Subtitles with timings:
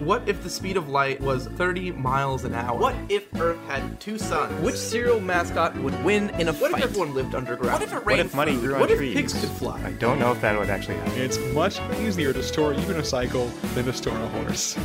[0.00, 2.78] What if the speed of light was 30 miles an hour?
[2.78, 4.52] What if Earth had two suns?
[4.62, 6.84] Which cereal mascot would win in a What fight?
[6.84, 7.80] if everyone lived underground?
[7.80, 9.14] What if it What if money grew on What if trees?
[9.14, 9.80] pigs could fly?
[9.82, 11.22] I don't know if that would actually happen.
[11.22, 14.76] It's much easier to store even a cycle than to store a horse.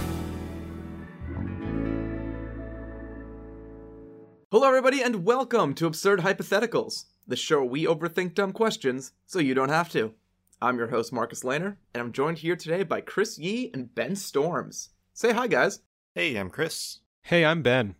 [4.49, 9.53] Hello, everybody, and welcome to Absurd Hypotheticals, the show we overthink dumb questions so you
[9.53, 10.13] don't have to.
[10.61, 14.15] I'm your host, Marcus Lehner, and I'm joined here today by Chris Yee and Ben
[14.15, 14.89] Storms.
[15.21, 15.81] Say hi, guys.
[16.15, 17.01] Hey, I'm Chris.
[17.21, 17.93] Hey, I'm Ben.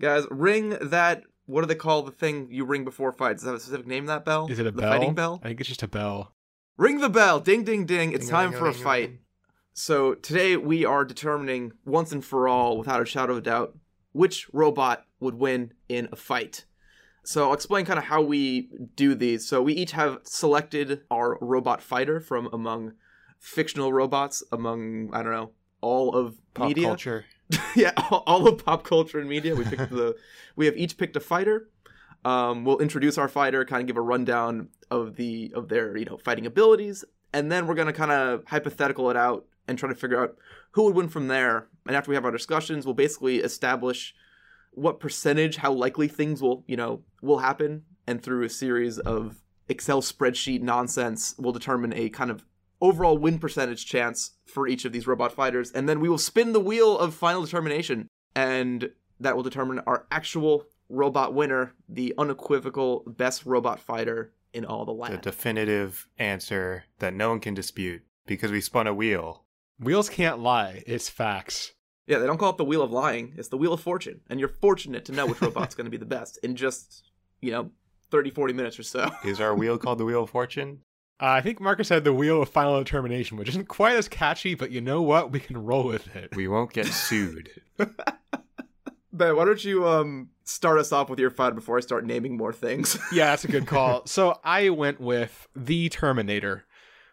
[0.00, 1.24] Guys, ring that.
[1.46, 3.42] What do they call the thing you ring before fights?
[3.42, 4.46] Does that have a specific name, that bell?
[4.48, 4.92] Is it a the bell?
[4.92, 5.40] fighting bell?
[5.42, 6.32] I think it's just a bell.
[6.76, 7.40] Ring the bell!
[7.40, 8.12] Ding, ding, ding.
[8.12, 9.18] It's time for a fight.
[9.72, 13.76] So today we are determining once and for all, without a shadow of a doubt,
[14.12, 16.66] which robot would win in a fight.
[17.24, 19.44] So I'll explain kind of how we do these.
[19.44, 22.92] So we each have selected our robot fighter from among
[23.40, 26.86] fictional robots, among I don't know all of Pop media.
[26.86, 27.24] culture.
[27.76, 29.54] yeah, all, all of pop culture and media.
[29.54, 30.16] We picked the.
[30.56, 31.68] We have each picked a fighter.
[32.24, 36.04] Um, we'll introduce our fighter, kind of give a rundown of the of their you
[36.04, 39.94] know fighting abilities, and then we're gonna kind of hypothetical it out and try to
[39.94, 40.36] figure out
[40.72, 41.68] who would win from there.
[41.86, 44.14] And after we have our discussions, we'll basically establish
[44.72, 49.36] what percentage, how likely things will you know will happen, and through a series of
[49.68, 52.44] Excel spreadsheet nonsense, we'll determine a kind of
[52.80, 56.52] overall win percentage chance for each of these robot fighters, and then we will spin
[56.52, 63.04] the wheel of final determination, and that will determine our actual robot winner, the unequivocal
[63.06, 65.14] best robot fighter in all the land.
[65.14, 69.44] The definitive answer that no one can dispute because we spun a wheel.
[69.78, 70.82] Wheels can't lie.
[70.86, 71.72] It's facts.
[72.06, 74.40] yeah, they don't call it the wheel of lying; it's the wheel of fortune, and
[74.40, 77.04] you're fortunate to know which robot's going to be the best in just
[77.40, 77.70] you know
[78.10, 79.10] 30, 40 minutes or so.
[79.24, 80.80] Is our wheel called the Wheel of Fortune?
[81.20, 84.54] Uh, I think Marcus had the wheel of final determination, which isn't quite as catchy,
[84.54, 85.30] but you know what?
[85.30, 86.34] We can roll with it.
[86.34, 87.50] We won't get sued.
[89.12, 92.36] Ben, why don't you um start us off with your fight before I start naming
[92.36, 92.96] more things?
[93.12, 94.02] yeah, that's a good call.
[94.06, 96.64] So I went with the Terminator.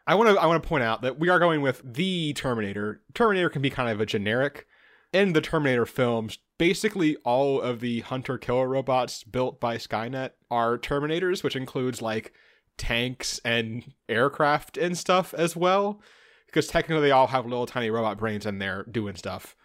[0.06, 3.02] I want to I want to point out that we are going with the Terminator.
[3.14, 4.68] Terminator can be kind of a generic.
[5.12, 10.78] In the Terminator films, basically all of the hunter killer robots built by Skynet are
[10.78, 12.34] Terminators, which includes like
[12.78, 16.02] tanks and aircraft and stuff as well.
[16.46, 19.56] Because technically they all have little tiny robot brains in there doing stuff.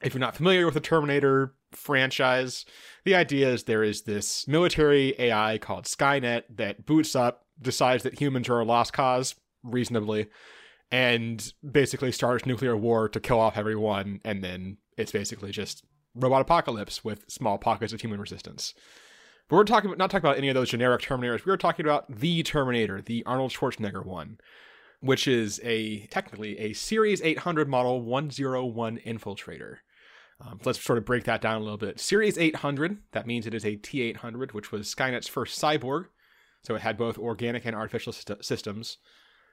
[0.00, 2.64] If you're not familiar with the Terminator franchise,
[3.04, 8.20] the idea is there is this military AI called Skynet that boots up, decides that
[8.20, 10.26] humans are a lost cause, reasonably,
[10.90, 15.84] and basically starts nuclear war to kill off everyone, and then it's basically just
[16.14, 18.74] robot apocalypse with small pockets of human resistance.
[19.48, 21.44] But we're talking not talking about any of those generic Terminators.
[21.44, 24.38] We are talking about the Terminator, the Arnold Schwarzenegger one,
[25.00, 29.78] which is a technically a Series 800 model 101 infiltrator.
[30.40, 32.00] Um, let's sort of break that down a little bit.
[32.00, 36.06] Series 800, that means it is a T 800, which was Skynet's first cyborg.
[36.64, 38.98] So it had both organic and artificial syst- systems.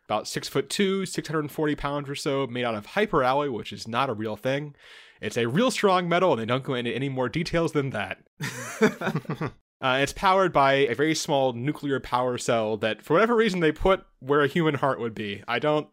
[0.06, 4.10] About six foot two, 640 pounds or so, made out of hyperalloy, which is not
[4.10, 4.76] a real thing.
[5.22, 8.24] It's a real strong metal, and they don't go into any more details than that.
[9.82, 13.72] Uh, it's powered by a very small nuclear power cell that, for whatever reason, they
[13.72, 15.44] put where a human heart would be.
[15.48, 15.88] I don't.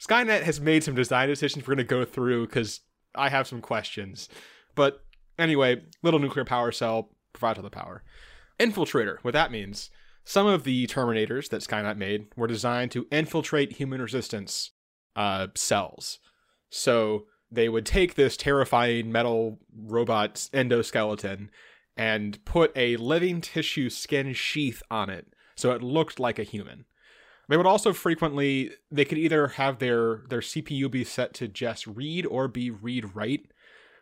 [0.00, 2.80] Skynet has made some design decisions we're going to go through because
[3.14, 4.28] I have some questions.
[4.74, 5.02] But
[5.38, 8.02] anyway, little nuclear power cell provides all the power.
[8.58, 9.90] Infiltrator, what that means.
[10.24, 14.72] Some of the Terminators that Skynet made were designed to infiltrate human resistance
[15.16, 16.18] uh, cells.
[16.68, 21.48] So they would take this terrifying metal robot endoskeleton
[22.00, 26.86] and put a living tissue skin sheath on it so it looked like a human.
[27.46, 31.86] They would also frequently they could either have their their CPU be set to just
[31.86, 33.52] read or be read write.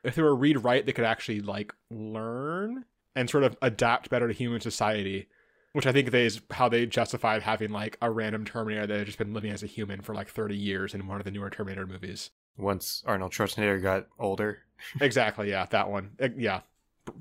[0.04, 2.84] If they were read write, they could actually like learn
[3.16, 5.26] and sort of adapt better to human society,
[5.72, 9.18] which I think is how they justified having like a random Terminator that had just
[9.18, 11.86] been living as a human for like 30 years in one of the newer Terminator
[11.86, 12.30] movies.
[12.56, 14.60] Once Arnold Schwarzenegger got older.
[15.00, 16.10] exactly, yeah, that one.
[16.36, 16.60] Yeah,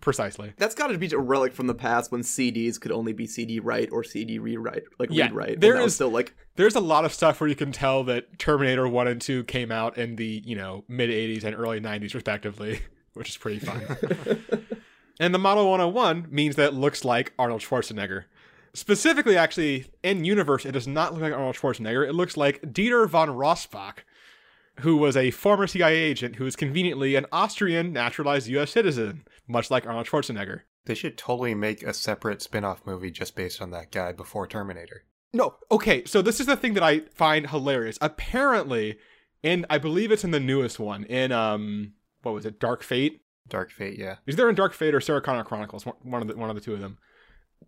[0.02, 0.54] precisely.
[0.58, 3.60] That's got to be a relic from the past when CDs could only be CD
[3.60, 5.60] write or CD rewrite, like Yeah, read write.
[5.62, 8.40] there is is- still like there's a lot of stuff where you can tell that
[8.40, 12.14] Terminator 1 and 2 came out in the, you know, mid 80s and early 90s
[12.16, 12.82] respectively,
[13.14, 13.82] which is pretty fun.
[15.20, 18.26] and the Model 101 means that it looks like Arnold Schwarzenegger.
[18.74, 22.08] Specifically, actually, in universe, it does not look like Arnold Schwarzenegger.
[22.08, 24.00] It looks like Dieter von Rossbach,
[24.82, 28.72] who was a former CIA agent who is conveniently an Austrian naturalized U.S.
[28.72, 30.62] citizen, much like Arnold Schwarzenegger.
[30.86, 34.48] They should totally make a separate spin off movie just based on that guy before
[34.48, 35.04] Terminator.
[35.34, 37.98] No, okay, so this is the thing that I find hilarious.
[38.00, 38.98] Apparently,
[39.44, 41.04] and I believe it's in the newest one.
[41.06, 42.60] In um, what was it?
[42.60, 43.22] Dark Fate.
[43.48, 44.16] Dark Fate, yeah.
[44.26, 45.86] Is there in Dark Fate or Sarah Connor Chronicles?
[45.86, 46.98] One- of the one of the two of them.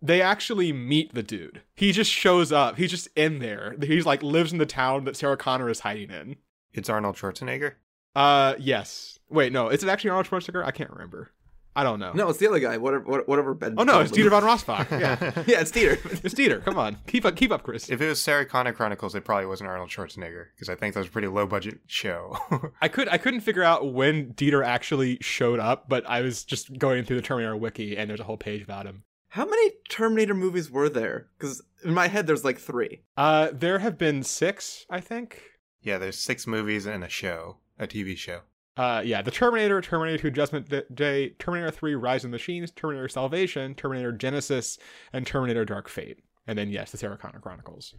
[0.02, 1.62] They actually meet the dude.
[1.74, 2.76] He just shows up.
[2.76, 3.76] He's just in there.
[3.82, 6.36] He's like lives in the town that Sarah Connor is hiding in.
[6.72, 7.74] It's Arnold Schwarzenegger.
[8.14, 9.18] Uh, yes.
[9.28, 9.68] Wait, no.
[9.68, 10.64] Is it actually Arnold Schwarzenegger?
[10.64, 11.32] I can't remember.
[11.74, 12.12] I don't know.
[12.12, 12.78] No, it's the other guy.
[12.78, 13.76] Whatever, whatever Ben.
[13.78, 14.10] Oh no, it's.
[14.10, 14.90] Dieter von Rossbach.
[14.90, 15.98] Yeah, yeah, it's Dieter.
[16.24, 16.64] it's Dieter.
[16.64, 17.88] Come on, keep up, keep up, Chris.
[17.88, 21.00] If it was Sarah Connor Chronicles, it probably wasn't Arnold Schwarzenegger because I think that
[21.00, 22.36] was a pretty low budget show.
[22.82, 26.76] I could I couldn't figure out when Dieter actually showed up, but I was just
[26.76, 29.04] going through the Terminator wiki and there's a whole page about him.
[29.28, 31.28] How many Terminator movies were there?
[31.38, 33.02] Because in my head, there's like three.
[33.16, 35.40] Uh, there have been six, I think.
[35.82, 38.40] Yeah, there's six movies and a show, a TV show.
[38.76, 43.08] Uh, yeah, the Terminator, Terminator 2 Judgment Day, Terminator 3 Rise of the Machines, Terminator
[43.08, 44.78] Salvation, Terminator Genisys,
[45.12, 46.18] and Terminator Dark Fate.
[46.46, 47.94] And then, yes, the Sarah Connor Chronicles.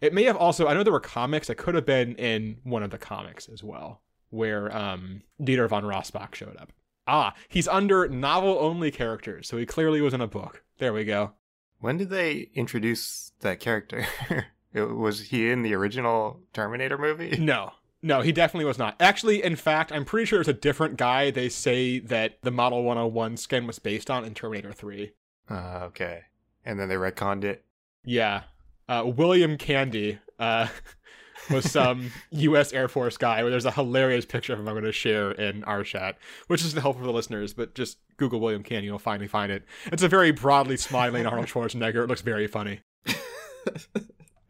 [0.00, 2.82] It may have also, I know there were comics, it could have been in one
[2.82, 6.72] of the comics as well, where um, Dieter von Rossbach showed up.
[7.06, 10.64] Ah, he's under novel only characters, so he clearly was in a book.
[10.78, 11.32] There we go.
[11.78, 14.06] When did they introduce that character?
[14.74, 17.36] it, was he in the original Terminator movie?
[17.44, 17.72] No.
[18.02, 18.96] No, he definitely was not.
[19.00, 22.82] Actually, in fact, I'm pretty sure it's a different guy they say that the Model
[22.82, 25.10] 101 skin was based on in Terminator 3.
[25.48, 25.54] Uh,
[25.84, 26.24] okay.
[26.66, 27.64] And then they retconned it.
[28.04, 28.42] Yeah.
[28.90, 30.68] Uh, William Candy uh,
[31.50, 32.74] was some U.S.
[32.74, 35.64] Air Force guy where there's a hilarious picture of him I'm going to share in
[35.64, 36.18] our chat,
[36.48, 39.64] which is helpful for the listeners, but just Google William Candy, you'll finally find it.
[39.86, 42.04] It's a very broadly smiling Arnold Schwarzenegger.
[42.04, 42.80] It looks very funny.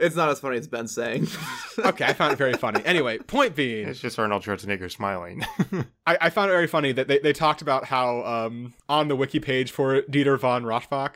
[0.04, 1.28] It's not as funny as Ben saying.
[1.76, 2.80] Okay, I found it very funny.
[2.84, 5.44] Anyway, point being, It's just Arnold Schwarzenegger smiling.
[6.06, 9.16] I, I found it very funny that they, they talked about how um, on the
[9.16, 11.14] wiki page for Dieter von Rossbach,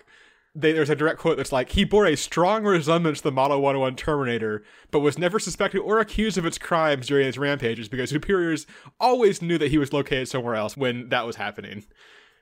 [0.57, 3.61] they, there's a direct quote that's like, he bore a strong resemblance to the Model
[3.61, 8.11] 101 Terminator, but was never suspected or accused of its crimes during his rampages because
[8.11, 8.67] superiors
[8.99, 11.85] always knew that he was located somewhere else when that was happening.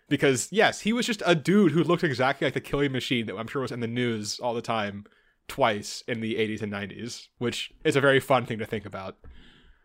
[0.09, 3.37] Because, yes, he was just a dude who looked exactly like the killing machine that
[3.37, 5.05] I'm sure was in the news all the time,
[5.49, 9.17] twice in the 80s and 90s, which is a very fun thing to think about.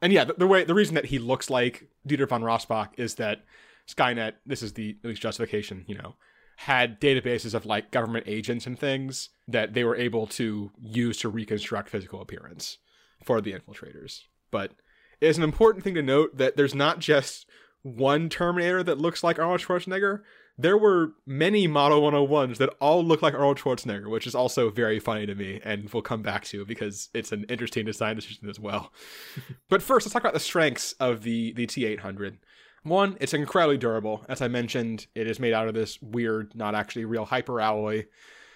[0.02, 3.16] And yeah, the, the way the reason that he looks like Dieter von Rossbach is
[3.16, 3.44] that
[3.88, 6.16] Skynet, this is the at least justification, you know,
[6.58, 11.30] had databases of like government agents and things that they were able to use to
[11.30, 12.78] reconstruct physical appearance
[13.24, 14.22] for the infiltrators.
[14.52, 14.74] But
[15.20, 17.48] it is an important thing to note that there's not just
[17.84, 20.22] one Terminator that looks like Arnold Schwarzenegger.
[20.58, 25.00] There were many Model 101s that all look like Arnold Schwarzenegger, which is also very
[25.00, 28.60] funny to me, and we'll come back to because it's an interesting design decision as
[28.60, 28.92] well.
[29.70, 32.38] but first, let's talk about the strengths of the, the T800.
[32.84, 34.26] One, it's incredibly durable.
[34.28, 38.06] As I mentioned, it is made out of this weird, not actually real hyper alloy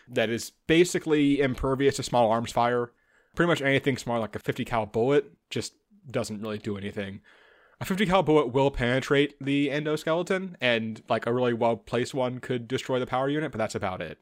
[0.07, 2.91] that is basically impervious to small arms fire.
[3.35, 5.73] Pretty much anything smaller, like a 50 cal bullet, just
[6.09, 7.21] doesn't really do anything.
[7.81, 12.39] A 50 cal bullet will penetrate the endoskeleton, and like a really well placed one
[12.39, 14.19] could destroy the power unit, but that's about it.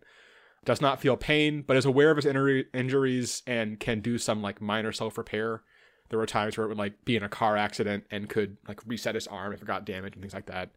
[0.66, 4.62] Does not feel pain, but is aware of his injuries and can do some like
[4.62, 5.62] minor self repair.
[6.10, 8.80] There were times where it would like be in a car accident and could like
[8.88, 10.72] reset his arm if it got damaged and things like that.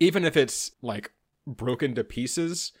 [0.00, 1.12] Even if it's like
[1.46, 2.72] broken to pieces,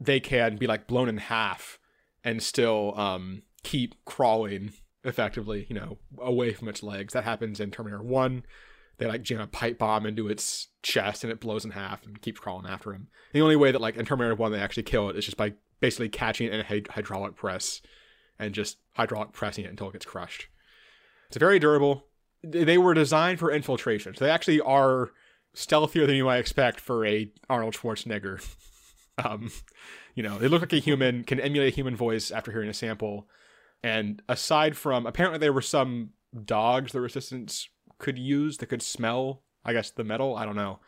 [0.00, 1.78] they can be like blown in half
[2.24, 4.72] and still um keep crawling
[5.06, 7.12] effectively, you know, away from its legs.
[7.12, 8.44] That happens in Terminator 1.
[8.98, 12.20] They like jam a pipe bomb into its chest and it blows in half and
[12.20, 13.08] keeps crawling after him.
[13.32, 15.54] The only way that like in Terminator 1 they actually kill it is just by
[15.80, 17.82] basically catching it in a hy- hydraulic press
[18.38, 20.48] and just hydraulic pressing it until it gets crushed.
[21.28, 22.06] It's very durable.
[22.42, 24.14] They were designed for infiltration.
[24.14, 25.10] So they actually are
[25.54, 28.44] stealthier than you might expect for a Arnold Schwarzenegger.
[29.24, 29.50] um,
[30.14, 32.74] you know, they look like a human, can emulate a human voice after hearing a
[32.74, 33.26] sample.
[33.82, 36.10] And aside from, apparently there were some
[36.44, 37.68] dogs the resistance
[37.98, 40.36] could use that could smell, I guess, the metal.
[40.36, 40.80] I don't know.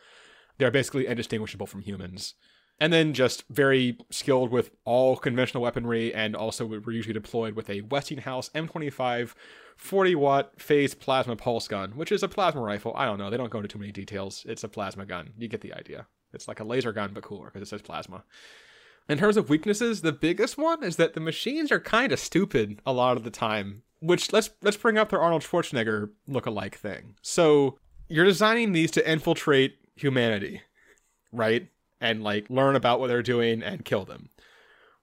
[0.57, 2.35] They're basically indistinguishable from humans.
[2.81, 7.69] And then just very skilled with all conventional weaponry and also were usually deployed with
[7.69, 9.33] a Westinghouse M25
[9.75, 12.93] 40 watt phase plasma pulse gun, which is a plasma rifle.
[12.95, 13.29] I don't know.
[13.29, 14.45] They don't go into too many details.
[14.47, 15.31] It's a plasma gun.
[15.37, 16.07] You get the idea.
[16.33, 18.23] It's like a laser gun, but cooler because it says plasma.
[19.09, 22.79] In terms of weaknesses, the biggest one is that the machines are kind of stupid
[22.85, 23.81] a lot of the time.
[24.01, 27.15] Which let's let's bring up their Arnold Schwarzenegger look-alike thing.
[27.23, 30.61] So you're designing these to infiltrate humanity,
[31.31, 31.67] right?
[31.99, 34.29] And like learn about what they're doing and kill them.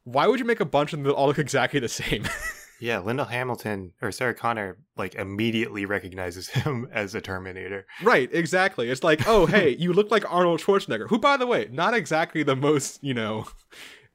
[0.04, 2.24] Why would you make a bunch of them that all look exactly the same?
[2.80, 7.86] yeah, Linda Hamilton or Sarah Connor like immediately recognizes him as a Terminator.
[8.02, 8.88] right, exactly.
[8.88, 12.42] It's like, oh hey, you look like Arnold Schwarzenegger, who by the way, not exactly
[12.42, 13.46] the most, you know,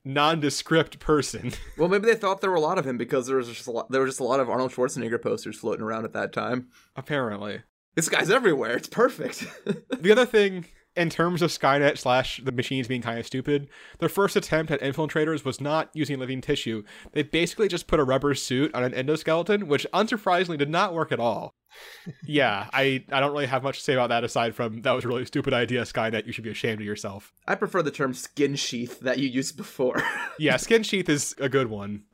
[0.03, 1.51] nondescript person.
[1.77, 3.71] Well, maybe they thought there were a lot of him because there was just a
[3.71, 6.67] lot, there were just a lot of Arnold Schwarzenegger posters floating around at that time.
[6.95, 7.61] Apparently.
[7.95, 8.75] This guy's everywhere.
[8.77, 9.45] It's perfect.
[9.99, 13.69] The other thing, in terms of Skynet slash the machines being kind of stupid,
[13.99, 16.83] their first attempt at infiltrators was not using living tissue.
[17.13, 21.11] They basically just put a rubber suit on an endoskeleton, which unsurprisingly did not work
[21.11, 21.55] at all.
[22.25, 25.05] yeah, I, I don't really have much to say about that aside from that was
[25.05, 26.25] a really stupid idea, Skynet.
[26.25, 27.31] You should be ashamed of yourself.
[27.47, 30.03] I prefer the term skin sheath that you used before.
[30.39, 32.05] Yeah, skin sheath is a good one.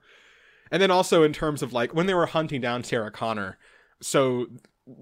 [0.70, 3.58] And then also in terms of like when they were hunting down Sarah Connor,
[4.02, 4.48] so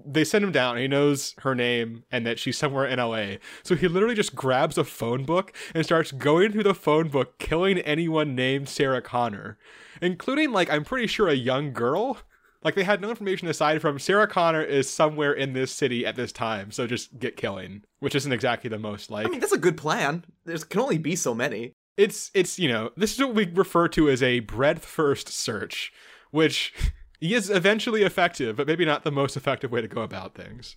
[0.04, 0.76] they send him down.
[0.76, 3.36] He knows her name and that she's somewhere in LA.
[3.62, 7.38] So he literally just grabs a phone book and starts going through the phone book,
[7.38, 9.58] killing anyone named Sarah Connor,
[10.00, 12.18] including like I'm pretty sure a young girl.
[12.64, 16.16] Like they had no information aside from Sarah Connor is somewhere in this city at
[16.16, 19.52] this time, so just get killing, which isn't exactly the most like I mean, that's
[19.52, 20.24] a good plan.
[20.44, 21.74] There can only be so many.
[21.96, 25.92] it's it's you know this is what we refer to as a breadth first search
[26.32, 26.74] which
[27.20, 30.76] is eventually effective but maybe not the most effective way to go about things.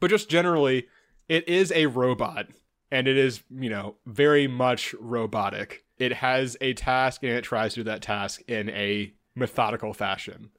[0.00, 0.86] But just generally
[1.28, 2.46] it is a robot
[2.90, 5.84] and it is you know very much robotic.
[5.98, 10.50] It has a task and it tries to do that task in a methodical fashion.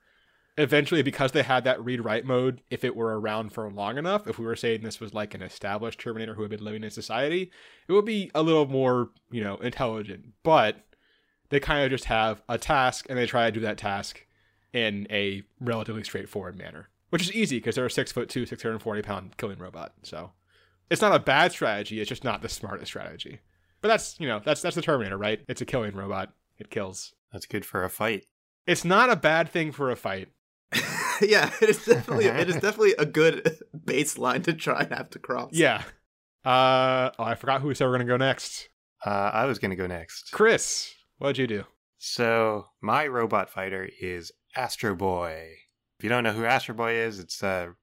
[0.60, 4.28] Eventually because they had that read write mode if it were around for long enough
[4.28, 6.90] if we were saying this was like an established terminator who had been living in
[6.90, 7.52] society
[7.88, 10.26] it would be a little more you know intelligent.
[10.44, 10.84] But
[11.50, 14.26] they kind of just have a task and they try to do that task
[14.78, 19.02] in a relatively straightforward manner which is easy because they're a six foot two 640
[19.02, 20.32] pound killing robot so
[20.90, 23.40] it's not a bad strategy it's just not the smartest strategy
[23.82, 27.14] but that's you know that's that's the terminator right it's a killing robot it kills
[27.32, 28.26] That's good for a fight.
[28.66, 30.30] it's not a bad thing for a fight
[31.22, 35.20] yeah, it is definitely it is definitely a good baseline to try and have to
[35.20, 35.52] cross.
[35.54, 35.84] Yeah.
[36.44, 38.70] Uh oh, I forgot who said we're gonna go next.
[39.06, 40.32] Uh, I was going to go next.
[40.32, 41.64] Chris, what'd you do?
[41.98, 45.50] So, my robot fighter is Astro Boy.
[45.98, 47.74] If you don't know who Astro Boy is, it's a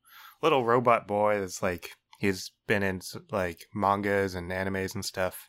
[0.41, 3.01] little robot boy that's like, he's been in
[3.33, 5.49] like mangas and animes and stuff.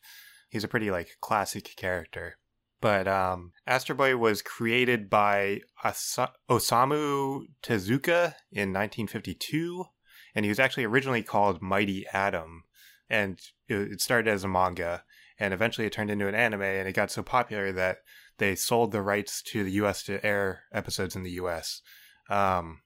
[0.50, 2.38] He's a pretty like classic character.
[2.82, 9.86] But um, Astro Boy was created by Osamu Tezuka in 1952,
[10.34, 12.64] and he was actually originally called Mighty Atom,
[13.10, 15.04] and it started as a manga,
[15.40, 18.00] and eventually it turned into an anime, and it got so popular that
[18.38, 20.04] they sold the rights to the U.S.
[20.04, 21.82] to air episodes in the U.S.
[22.30, 22.82] Um,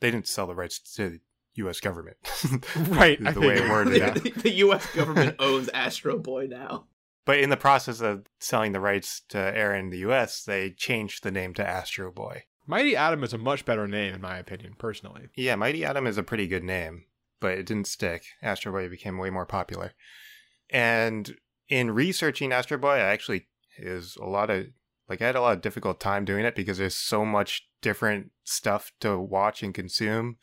[0.00, 1.20] they didn't sell the rights to the
[1.54, 1.80] U.S.
[1.80, 2.16] government,
[2.88, 4.86] Right, the way it worded the, the U.S.
[4.94, 6.86] government owns Astro Boy now.
[7.24, 11.24] But in the process of selling the rights to air in the U.S., they changed
[11.24, 12.44] the name to Astro Boy.
[12.66, 15.28] Mighty Atom is a much better name in my opinion, personally.
[15.34, 17.04] Yeah, Mighty Atom is a pretty good name,
[17.40, 18.24] but it didn't stick.
[18.42, 19.92] Astro Boy became way more popular.
[20.70, 21.36] And
[21.68, 24.66] in researching Astro Boy, I actually is a lot of
[25.08, 28.32] like I had a lot of difficult time doing it because there's so much different
[28.44, 30.36] stuff to watch and consume.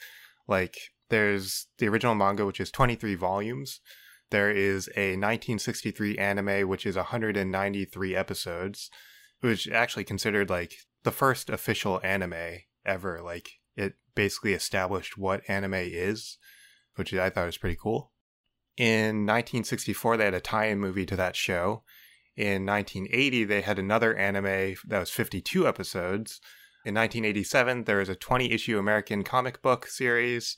[0.47, 0.77] Like
[1.09, 3.81] there's the original manga which is 23 volumes.
[4.31, 8.89] There is a 1963 anime which is 193 episodes,
[9.41, 10.73] which actually considered like
[11.03, 13.21] the first official anime ever.
[13.21, 16.37] Like it basically established what anime is,
[16.95, 18.11] which I thought was pretty cool.
[18.75, 21.83] In 1964, they had a tie-in movie to that show.
[22.35, 26.41] In 1980, they had another anime that was 52 episodes.
[26.85, 30.57] In 1987, there was a 20-issue American comic book series.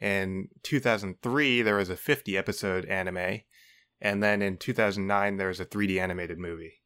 [0.00, 3.42] In 2003, there was a 50-episode anime.
[4.00, 6.82] And then in 2009, there was a 3D animated movie.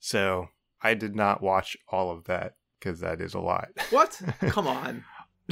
[0.00, 0.48] So
[0.82, 3.68] I did not watch all of that because that is a lot.
[3.90, 4.20] What?
[4.40, 5.04] Come on.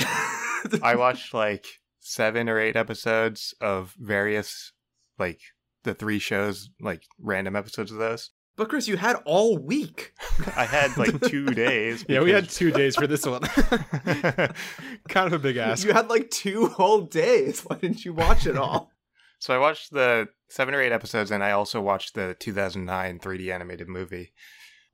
[0.83, 1.65] I watched like
[2.01, 4.73] seven or eight episodes of various,
[5.19, 5.41] like
[5.87, 8.31] the three shows, like random episodes of those.
[8.57, 10.13] But Chris, you had all week.
[10.57, 12.05] I had like two days.
[12.09, 13.43] Yeah, we had two days for this one.
[15.09, 15.85] kind of a big ass.
[15.85, 17.61] You had like two whole days.
[17.63, 18.91] Why didn't you watch it all?
[19.41, 23.53] so I watched the seven or eight episodes, and I also watched the 2009 3D
[23.53, 24.33] animated movie,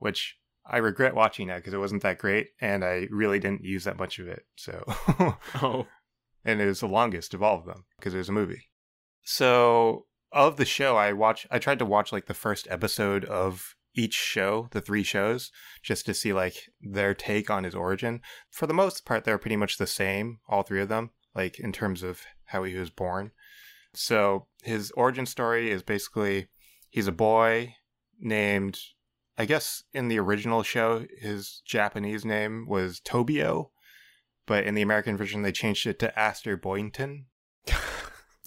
[0.01, 3.85] which I regret watching now because it wasn't that great, and I really didn't use
[3.85, 4.45] that much of it.
[4.57, 4.83] So
[5.63, 5.87] Oh,
[6.45, 8.71] and it was the longest of all of them because it was a movie.
[9.23, 11.47] So of the show, I watch.
[11.51, 15.51] I tried to watch like the first episode of each show, the three shows,
[15.83, 18.21] just to see like their take on his origin.
[18.51, 21.73] For the most part, they're pretty much the same, all three of them, like in
[21.73, 23.33] terms of how he was born.
[23.95, 26.49] So his origin story is basically
[26.89, 27.77] he's a boy
[28.19, 28.79] named.
[29.39, 33.71] I guess in the original show, his Japanese name was Tobio,
[34.47, 37.27] but in the American version, they changed it to Astor Boynton.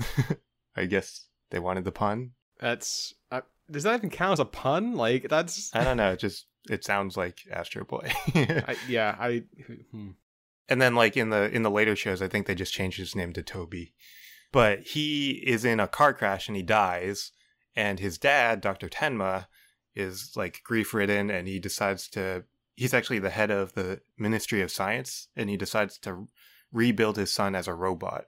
[0.75, 2.31] I guess they wanted the pun.
[2.59, 3.13] that's.
[3.31, 4.93] I, does that even count as a pun?
[4.95, 6.11] Like that's I don't know.
[6.11, 8.11] It just it sounds like Astro Boy.
[8.35, 9.15] I, yeah.
[9.19, 9.43] I
[9.91, 10.11] hmm.
[10.69, 13.15] and then like in the in the later shows, I think they just changed his
[13.15, 13.93] name to Toby.
[14.51, 17.31] But he is in a car crash and he dies,
[17.75, 18.87] and his dad, Dr.
[18.87, 19.47] Tenma,
[19.95, 22.43] is like grief ridden and he decides to
[22.75, 26.27] he's actually the head of the Ministry of Science and he decides to
[26.71, 28.25] rebuild his son as a robot.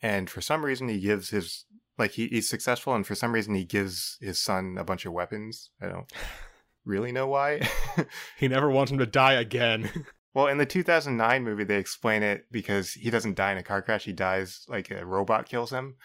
[0.00, 1.64] And for some reason he gives his
[1.98, 5.12] like he, he's successful and for some reason he gives his son a bunch of
[5.12, 5.70] weapons.
[5.80, 6.10] I don't
[6.84, 7.68] really know why.
[8.38, 9.90] he never wants him to die again.
[10.34, 13.82] well, in the 2009 movie they explain it because he doesn't die in a car
[13.82, 15.96] crash, he dies like a robot kills him.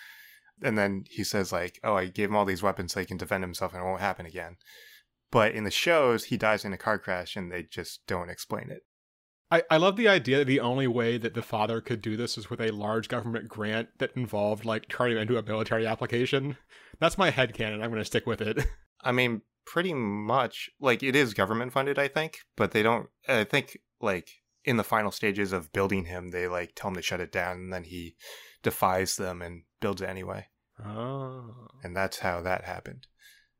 [0.61, 3.17] And then he says like, "Oh, I gave him all these weapons so he can
[3.17, 4.57] defend himself and it won't happen again."
[5.31, 8.69] But in the shows, he dies in a car crash and they just don't explain
[8.69, 8.83] it.
[9.51, 12.37] I, I love the idea that the only way that the father could do this
[12.37, 16.57] is with a large government grant that involved like turning him into a military application.
[16.99, 17.83] That's my headcanon.
[17.83, 18.65] I'm going to stick with it.
[19.01, 23.09] I mean, pretty much like it is government funded, I think, but they don't.
[23.27, 24.29] I think like
[24.65, 27.57] in the final stages of building him, they like tell him to shut it down,
[27.57, 28.15] and then he
[28.63, 30.47] defies them and builds it anyway.
[30.83, 31.67] Oh.
[31.83, 33.07] And that's how that happened.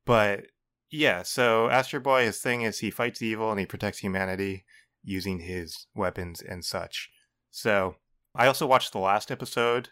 [0.06, 0.46] But
[0.90, 4.66] yeah, so Astro Boy, his thing is he fights evil and he protects humanity
[5.04, 7.10] using his weapons and such.
[7.52, 7.96] So
[8.36, 9.90] I also watched the last episode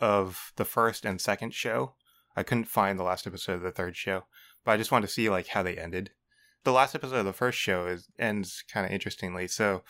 [0.00, 1.94] of the first and second show.
[2.36, 4.24] I couldn't find the last episode of the third show,
[4.64, 6.10] but I just wanted to see like how they ended.
[6.64, 9.48] The last episode of the first show is ends kind of interestingly.
[9.48, 9.82] So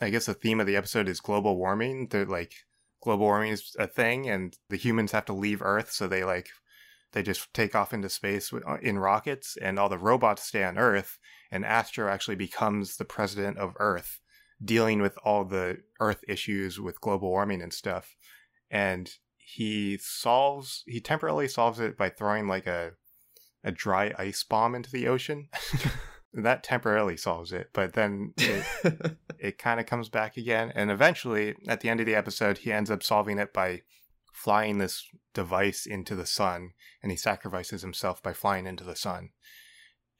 [0.00, 2.08] I guess the theme of the episode is global warming.
[2.10, 2.52] They're like
[3.02, 6.48] global warming is a thing and the humans have to leave Earth, so they like
[7.12, 10.78] they just take off into space uh, in rockets, and all the robots stay on
[10.78, 11.18] Earth.
[11.50, 14.20] And Astro actually becomes the president of Earth,
[14.62, 18.14] dealing with all the Earth issues with global warming and stuff.
[18.70, 22.92] And he solves, he temporarily solves it by throwing like a
[23.66, 25.48] a dry ice bomb into the ocean.
[26.32, 28.64] that temporarily solves it, but then it,
[29.38, 30.70] it kind of comes back again.
[30.74, 33.82] And eventually, at the end of the episode, he ends up solving it by
[34.36, 39.30] flying this device into the sun, and he sacrifices himself by flying into the sun.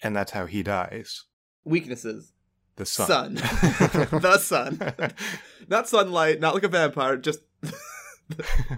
[0.02, 1.24] And that's how he dies.
[1.64, 2.32] Weaknesses.
[2.76, 3.06] The sun.
[3.06, 3.34] Sun.
[4.20, 5.12] the sun.
[5.68, 7.40] not sunlight, not like a vampire, just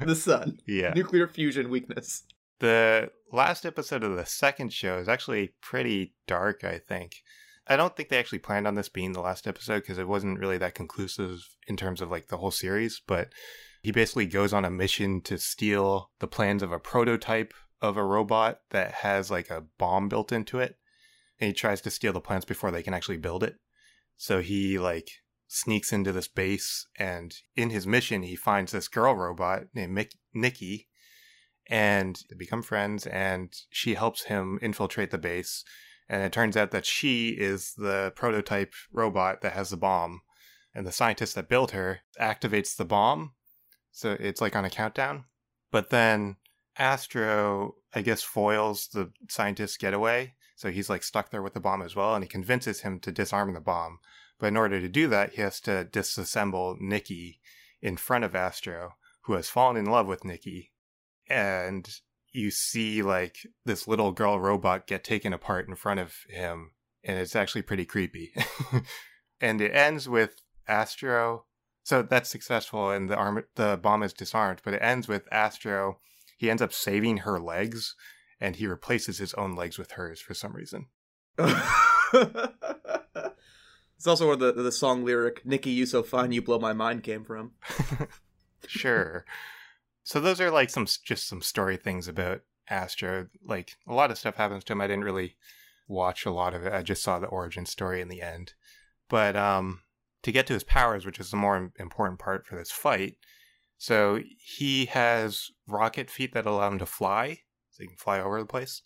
[0.03, 0.59] the sun.
[0.66, 0.92] yeah.
[0.94, 2.24] Nuclear fusion weakness.
[2.59, 7.12] The last episode of the second show is actually pretty dark, I think.
[7.68, 10.40] I don't think they actually planned on this being the last episode because it wasn't
[10.40, 13.29] really that conclusive in terms of like the whole series, but
[13.88, 18.05] he basically goes on a mission to steal the plans of a prototype of a
[18.05, 20.77] robot that has like a bomb built into it.
[21.40, 23.55] And he tries to steal the plans before they can actually build it.
[24.18, 25.09] So he like
[25.46, 30.18] sneaks into this base and in his mission he finds this girl robot named Mick-
[30.35, 30.88] Nikki
[31.70, 35.64] and they become friends and she helps him infiltrate the base
[36.11, 40.20] and it turns out that she is the prototype robot that has the bomb
[40.74, 43.33] and the scientist that built her activates the bomb
[43.98, 45.24] so it's like on a countdown.
[45.72, 46.37] But then
[46.78, 50.34] Astro, I guess, foils the scientist's getaway.
[50.54, 53.11] So he's like stuck there with the bomb as well, and he convinces him to
[53.11, 53.98] disarm the bomb.
[54.38, 57.40] But in order to do that, he has to disassemble Nikki
[57.82, 60.70] in front of Astro, who has fallen in love with Nikki.
[61.28, 61.88] And
[62.32, 66.70] you see like this little girl robot get taken apart in front of him,
[67.02, 68.32] and it's actually pretty creepy.
[69.40, 70.37] and it ends with
[70.68, 71.46] Astro
[71.88, 74.61] so that's successful, and the arm the bomb is disarmed.
[74.62, 76.01] But it ends with Astro.
[76.37, 77.94] He ends up saving her legs,
[78.38, 80.88] and he replaces his own legs with hers for some reason.
[81.38, 81.57] it's
[84.07, 87.24] also where the the song lyric "Nikki, you so fine, you blow my mind" came
[87.24, 87.53] from.
[88.66, 89.24] sure.
[90.03, 93.29] So those are like some just some story things about Astro.
[93.42, 94.83] Like a lot of stuff happens to him.
[94.83, 95.37] I didn't really
[95.87, 96.72] watch a lot of it.
[96.74, 98.53] I just saw the origin story in the end.
[99.09, 99.81] But um
[100.22, 103.16] to get to his powers, which is the more important part for this fight.
[103.76, 108.40] So he has rocket feet that allow him to fly, so he can fly over
[108.40, 108.83] the place.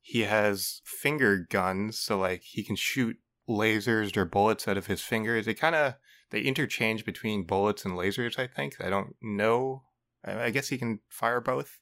[0.00, 3.16] He has finger guns, so like he can shoot
[3.48, 5.46] lasers or bullets out of his fingers.
[5.46, 5.94] They kind of
[6.30, 8.38] they interchange between bullets and lasers.
[8.38, 9.84] I think I don't know.
[10.24, 11.80] I guess he can fire both.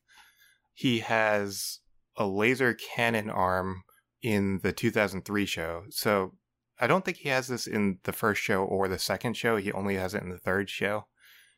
[0.73, 1.81] He has
[2.17, 3.83] a laser cannon arm
[4.23, 5.85] in the 2003 show.
[5.91, 6.35] So
[6.83, 9.57] I don't think he has this in the first show or the second show.
[9.57, 11.07] He only has it in the third show.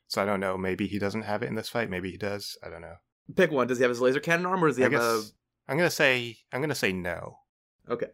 [0.07, 0.59] So I don't know.
[0.59, 1.89] Maybe he doesn't have it in this fight.
[1.89, 2.59] Maybe he does.
[2.63, 2.97] I don't know.
[3.35, 3.67] Pick one.
[3.67, 5.23] Does he have his laser cannon arm, or does he I have guess a?
[5.67, 7.39] I'm gonna say I'm gonna say no.
[7.89, 8.09] Okay.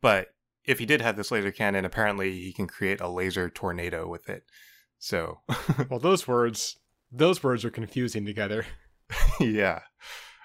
[0.00, 4.08] But if he did have this laser cannon, apparently he can create a laser tornado
[4.08, 4.42] with it.
[4.98, 5.42] So
[5.88, 6.80] well, those words
[7.12, 8.66] those words are confusing together.
[9.40, 9.82] yeah.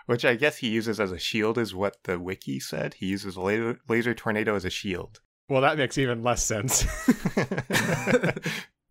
[0.06, 2.94] which I guess he uses as a shield, is what the wiki said.
[2.96, 5.20] He uses a laser, laser tornado as a shield.
[5.50, 6.86] Well, that makes even less sense.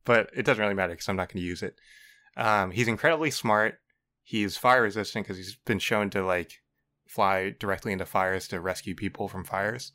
[0.04, 1.76] but it doesn't really matter because I'm not going to use it.
[2.36, 3.78] Um, he's incredibly smart.
[4.22, 6.60] He's fire resistant because he's been shown to like
[7.06, 9.92] fly directly into fires to rescue people from fires.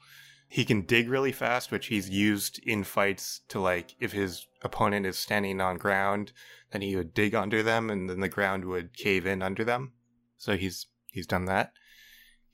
[0.47, 5.05] He can dig really fast, which he's used in fights to like if his opponent
[5.05, 6.33] is standing on ground,
[6.71, 9.93] then he would dig under them and then the ground would cave in under them.
[10.37, 11.71] So he's he's done that.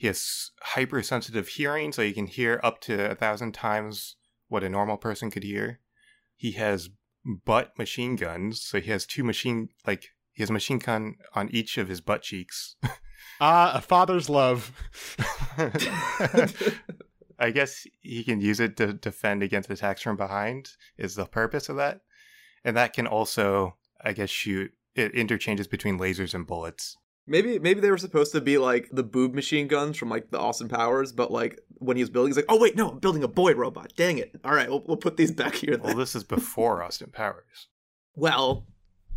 [0.02, 4.16] He has hypersensitive hearing, so he can hear up to a thousand times
[4.48, 5.80] what a normal person could hear.
[6.36, 6.90] He has
[7.46, 11.50] butt machine guns, so he has two machine like he has a machine gun on
[11.52, 12.78] each of his butt cheeks.
[13.40, 14.72] Ah, a father's love.
[17.38, 21.70] I guess he can use it to defend against attacks from behind, is the purpose
[21.70, 22.02] of that.
[22.64, 24.72] And that can also, I guess, shoot.
[24.96, 26.98] It interchanges between lasers and bullets.
[27.28, 30.40] Maybe maybe they were supposed to be like the boob machine guns from like the
[30.40, 33.24] Austin Powers, but like when he was building, he's like, oh wait, no, I'm building
[33.24, 33.94] a boy robot.
[33.96, 34.32] Dang it!
[34.44, 35.78] All right, we'll, we'll put these back here.
[35.78, 35.86] Then.
[35.86, 37.68] Well, this is before Austin Powers.
[38.16, 38.66] Well,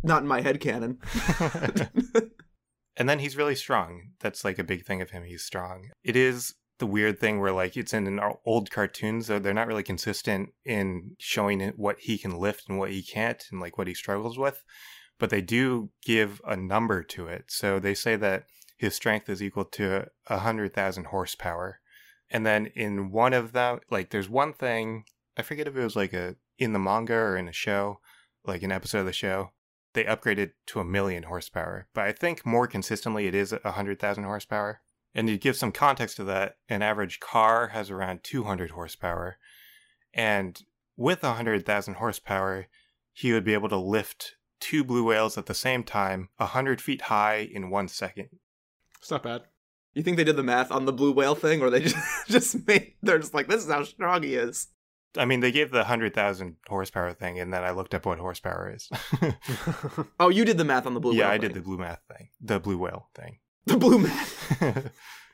[0.03, 0.99] not in my head canon.
[2.97, 4.11] and then he's really strong.
[4.19, 5.23] That's like a big thing of him.
[5.23, 5.89] He's strong.
[6.03, 9.67] It is the weird thing where like it's in an old cartoons, so they're not
[9.67, 13.87] really consistent in showing what he can lift and what he can't, and like what
[13.87, 14.63] he struggles with
[15.19, 17.45] but they do give a number to it.
[17.47, 18.45] So they say that
[18.77, 21.79] his strength is equal to a hundred thousand horsepower.
[22.29, 25.05] And then in one of them, like there's one thing,
[25.37, 27.99] I forget if it was like a in the manga or in a show,
[28.45, 29.51] like an episode of the show,
[29.93, 31.87] they upgraded to a million horsepower.
[31.93, 34.81] But I think more consistently it is a hundred thousand horsepower.
[35.13, 39.37] And to give some context to that, an average car has around 200 horsepower.
[40.13, 40.61] And
[40.97, 42.67] with 100,000 horsepower,
[43.13, 46.81] he would be able to lift two blue whales at the same time, a hundred
[46.81, 48.29] feet high in one second.
[48.99, 49.43] It's not bad.
[49.93, 51.95] You think they did the math on the blue whale thing, or they just
[52.27, 52.93] just made?
[53.01, 54.67] They're just like, this is how strong he is.
[55.17, 58.19] I mean, they gave the hundred thousand horsepower thing, and then I looked up what
[58.19, 58.89] horsepower is.
[60.19, 61.13] oh, you did the math on the blue.
[61.13, 61.47] Yeah, whale Yeah, I thing.
[61.49, 63.37] did the blue math thing, the blue whale thing.
[63.65, 64.91] The blue math.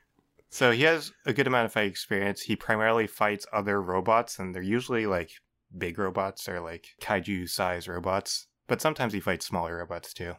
[0.50, 2.42] so he has a good amount of fight experience.
[2.42, 5.32] He primarily fights other robots, and they're usually like
[5.76, 10.36] big robots or like kaiju size robots but sometimes he fights smaller robots too.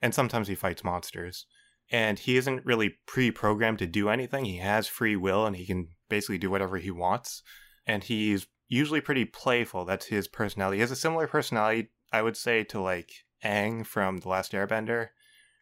[0.00, 1.46] And sometimes he fights monsters.
[1.90, 4.44] And he isn't really pre programmed to do anything.
[4.44, 7.42] He has free will and he can basically do whatever he wants.
[7.84, 9.84] And he's usually pretty playful.
[9.84, 10.76] That's his personality.
[10.76, 13.10] He has a similar personality, I would say, to like
[13.44, 15.08] Aang from The Last Airbender,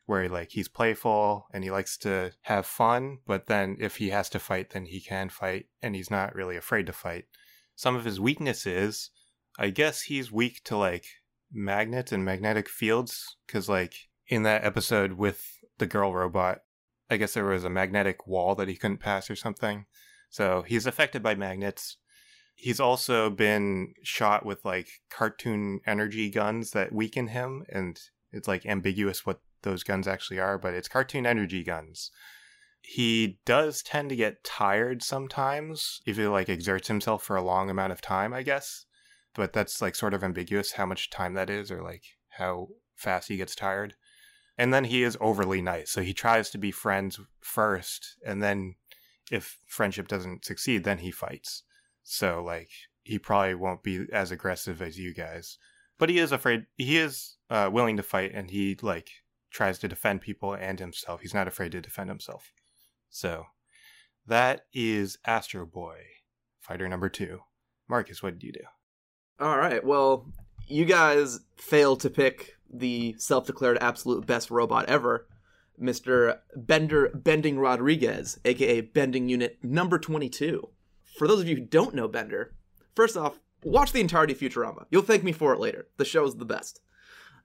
[0.04, 4.28] where like he's playful and he likes to have fun, but then if he has
[4.28, 7.24] to fight, then he can fight and he's not really afraid to fight.
[7.76, 9.08] Some of his weaknesses,
[9.58, 11.06] I guess he's weak to like
[11.52, 13.94] magnets and magnetic fields because like
[14.28, 16.60] in that episode with the girl robot
[17.10, 19.84] i guess there was a magnetic wall that he couldn't pass or something.
[20.30, 21.96] So he's affected by magnets.
[22.54, 28.00] He's also been shot with like cartoon energy guns that weaken him and
[28.32, 32.10] it's like ambiguous what those guns actually are but it's cartoon energy guns.
[32.82, 37.68] He does tend to get tired sometimes if he like exerts himself for a long
[37.68, 38.86] amount of time i guess
[39.34, 43.28] but that's like sort of ambiguous how much time that is or like how fast
[43.28, 43.94] he gets tired.
[44.58, 45.90] And then he is overly nice.
[45.90, 48.74] So he tries to be friends first and then
[49.30, 51.62] if friendship doesn't succeed then he fights.
[52.02, 52.70] So like
[53.02, 55.58] he probably won't be as aggressive as you guys.
[55.98, 59.10] But he is afraid he is uh, willing to fight and he like
[59.50, 61.20] tries to defend people and himself.
[61.20, 62.52] He's not afraid to defend himself.
[63.08, 63.46] So
[64.26, 65.98] that is Astro Boy,
[66.60, 67.40] fighter number 2.
[67.88, 68.64] Marcus, what did you do?
[69.40, 69.82] All right.
[69.82, 70.26] Well,
[70.66, 75.26] you guys failed to pick the self-declared absolute best robot ever,
[75.80, 76.40] Mr.
[76.54, 80.68] Bender Bending Rodriguez, aka Bending Unit number 22.
[81.16, 82.52] For those of you who don't know Bender,
[82.94, 84.84] first off, watch the entirety of Futurama.
[84.90, 85.88] You'll thank me for it later.
[85.96, 86.82] The show is the best.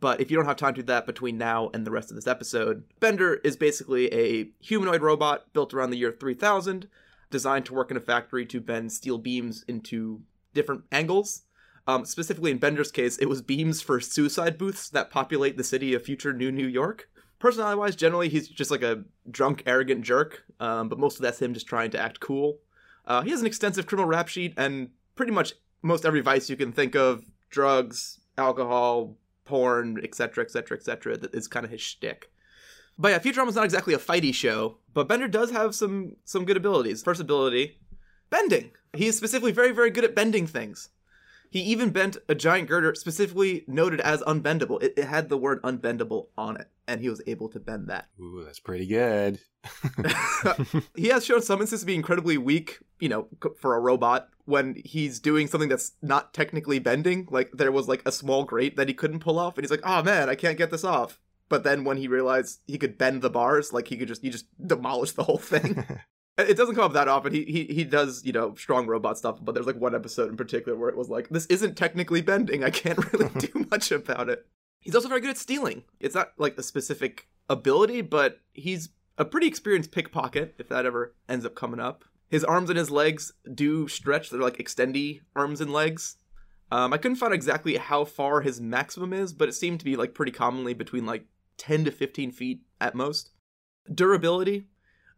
[0.02, 2.16] But if you don't have time to do that between now and the rest of
[2.18, 6.90] this episode, Bender is basically a humanoid robot built around the year 3000,
[7.32, 11.44] designed to work in a factory to bend steel beams into different angles
[11.88, 15.94] um, specifically in Bender's case, it was beams for suicide booths that populate the city
[15.94, 17.10] of future New New York.
[17.38, 21.42] Personality wise, generally he's just like a drunk, arrogant jerk, um, but most of that's
[21.42, 22.60] him just trying to act cool.
[23.06, 26.56] Uh, he has an extensive criminal rap sheet and pretty much most every vice you
[26.56, 31.18] can think of drugs, alcohol, porn, etc., etc., etc.
[31.18, 32.32] that is kind of his shtick.
[32.98, 36.58] But yeah, Futurama's not exactly a fighty show, but Bender does have some some good
[36.58, 37.04] abilities.
[37.04, 37.78] First ability,
[38.30, 38.72] bending.
[38.94, 40.90] He's specifically very very good at bending things.
[41.50, 44.82] He even bent a giant girder specifically noted as unbendable.
[44.82, 48.08] It, it had the word unbendable on it, and he was able to bend that.
[48.20, 49.40] Ooh, that's pretty good.
[50.96, 53.28] he has shown some instances to be incredibly weak, you know,
[53.60, 57.28] for a robot when he's doing something that's not technically bending.
[57.30, 59.82] Like there was like a small grate that he couldn't pull off, and he's like,
[59.84, 63.22] "Oh man, I can't get this off." But then when he realized he could bend
[63.22, 65.84] the bars, like he could just he just demolish the whole thing.
[66.38, 67.34] it doesn't come up that often.
[67.34, 70.38] He he he does you know strong robot stuff, but there's like one episode in
[70.38, 72.64] particular where it was like, "This isn't technically bending.
[72.64, 74.46] I can't really do much about it."
[74.80, 75.84] He's also very good at stealing.
[76.00, 81.16] It's not like a specific ability, but he's a pretty experienced pickpocket, if that ever
[81.28, 82.06] ends up coming up.
[82.30, 84.30] His arms and his legs do stretch.
[84.30, 86.18] They're like extendy arms and legs.
[86.72, 89.96] Um, I couldn't find exactly how far his maximum is, but it seemed to be
[89.96, 91.26] like pretty commonly between like
[91.58, 93.32] 10 to 15 feet at most.
[93.94, 94.68] Durability.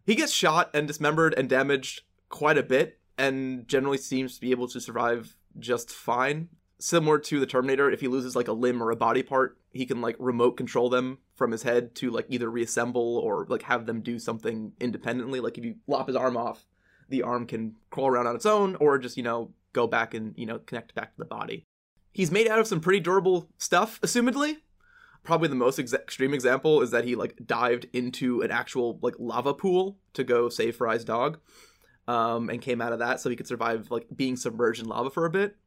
[0.08, 4.50] He gets shot and dismembered and damaged quite a bit, and generally seems to be
[4.50, 8.82] able to survive just fine similar to the Terminator, if he loses like a limb
[8.82, 12.26] or a body part, he can like remote control them from his head to like
[12.30, 15.40] either reassemble or like have them do something independently.
[15.40, 16.66] Like if you lop his arm off,
[17.10, 20.34] the arm can crawl around on its own or just, you know, go back and,
[20.38, 21.64] you know, connect back to the body.
[22.12, 24.58] He's made out of some pretty durable stuff, assumedly.
[25.28, 29.16] Probably the most ex- extreme example is that he like dived into an actual like
[29.20, 31.40] lava pool to go save Fry's dog.
[32.08, 35.10] Um, and came out of that so he could survive like being submerged in lava
[35.10, 35.58] for a bit.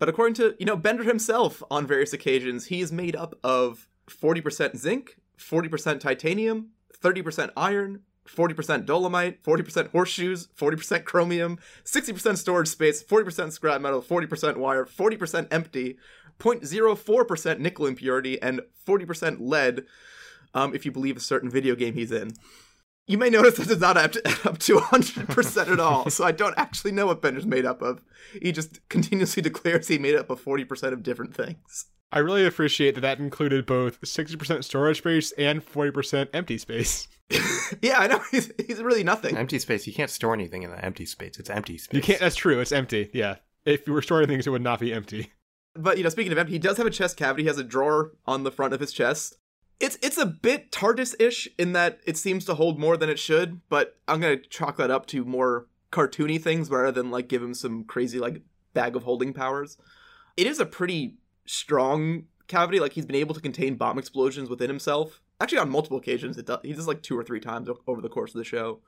[0.00, 3.86] But according to, you know, Bender himself on various occasions, he is made up of
[4.08, 13.04] 40% zinc, 40% titanium, 30% iron, 40% dolomite, 40% horseshoes, 40% chromium, 60% storage space,
[13.04, 15.96] 40% scrap metal, 40% wire, 40% empty,
[16.38, 19.84] 0.04% nickel impurity, and 40% lead,
[20.54, 22.32] um, if you believe a certain video game he's in.
[23.06, 26.32] You may notice this is not up to, up to 100% at all, so I
[26.32, 28.00] don't actually know what Bender's made up of.
[28.42, 31.86] He just continuously declares he made up of 40% of different things.
[32.12, 37.08] I really appreciate that that included both 60% storage space and 40% empty space.
[37.82, 38.20] yeah, I know.
[38.30, 39.36] He's, he's really nothing.
[39.36, 39.86] empty space.
[39.86, 41.38] You can't store anything in the empty space.
[41.38, 41.96] It's empty space.
[41.96, 43.36] You can't, that's true, it's empty, yeah.
[43.64, 45.32] If you were storing things, it would not be empty.
[45.82, 47.44] But, you know, speaking of empty, he does have a chest cavity.
[47.44, 49.36] He has a drawer on the front of his chest.
[49.78, 53.60] It's it's a bit TARDIS-ish in that it seems to hold more than it should,
[53.68, 57.52] but I'm gonna chalk that up to more cartoony things rather than like give him
[57.52, 59.76] some crazy like bag of holding powers.
[60.36, 62.80] It is a pretty strong cavity.
[62.80, 65.20] Like he's been able to contain bomb explosions within himself.
[65.40, 66.60] Actually, on multiple occasions, it does.
[66.62, 68.80] He does like two or three times over the course of the show,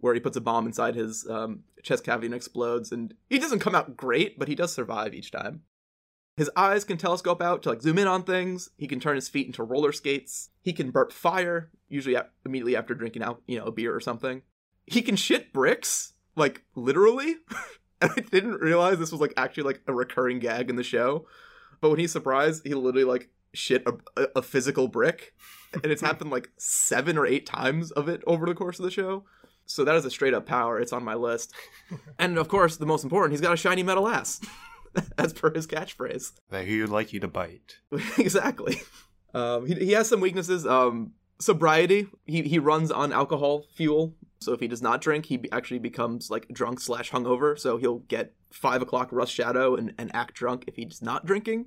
[0.00, 2.90] where he puts a bomb inside his um, chest cavity and explodes.
[2.90, 5.62] And he doesn't come out great, but he does survive each time.
[6.36, 8.70] His eyes can telescope out to like zoom in on things.
[8.76, 10.50] He can turn his feet into roller skates.
[10.62, 12.16] He can burp fire, usually
[12.46, 14.42] immediately after drinking out, you know, a beer or something.
[14.86, 17.36] He can shit bricks, like literally.
[18.00, 21.26] and I didn't realize this was like actually like a recurring gag in the show.
[21.80, 25.34] But when he's surprised, he literally like shit a, a physical brick,
[25.74, 28.90] and it's happened like seven or eight times of it over the course of the
[28.90, 29.24] show.
[29.66, 30.80] So that is a straight up power.
[30.80, 31.52] It's on my list.
[32.18, 34.40] and of course, the most important, he's got a shiny metal ass,
[35.18, 36.32] as per his catchphrase.
[36.50, 37.78] That he would like you to bite.
[38.18, 38.82] exactly.
[39.34, 40.66] Um, he, he has some weaknesses.
[40.66, 42.06] Um, sobriety.
[42.24, 44.14] He he runs on alcohol fuel.
[44.40, 47.58] So if he does not drink, he actually becomes like drunk slash hungover.
[47.58, 51.66] So he'll get five o'clock rust shadow and, and act drunk if he's not drinking.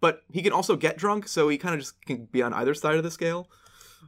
[0.00, 2.74] But he can also get drunk, so he kind of just can be on either
[2.74, 3.48] side of the scale.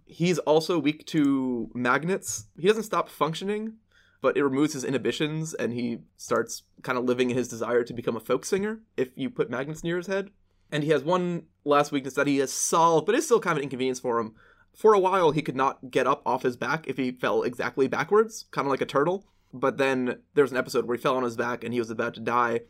[0.05, 2.45] He's also weak to magnets.
[2.59, 3.77] He doesn't stop functioning,
[4.21, 7.95] but it removes his inhibitions and he starts kind of living in his desire to
[7.95, 10.31] become a folk singer if you put magnets near his head.
[10.71, 13.59] And he has one last weakness that he has solved, but it's still kind of
[13.59, 14.35] an inconvenience for him.
[14.75, 17.89] For a while, he could not get up off his back if he fell exactly
[17.89, 19.27] backwards, kind of like a turtle.
[19.53, 22.15] But then there's an episode where he fell on his back and he was about
[22.15, 22.61] to die,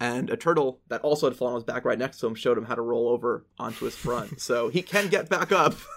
[0.00, 2.58] and a turtle that also had fallen on his back right next to him showed
[2.58, 4.40] him how to roll over onto his front.
[4.40, 5.74] so he can get back up,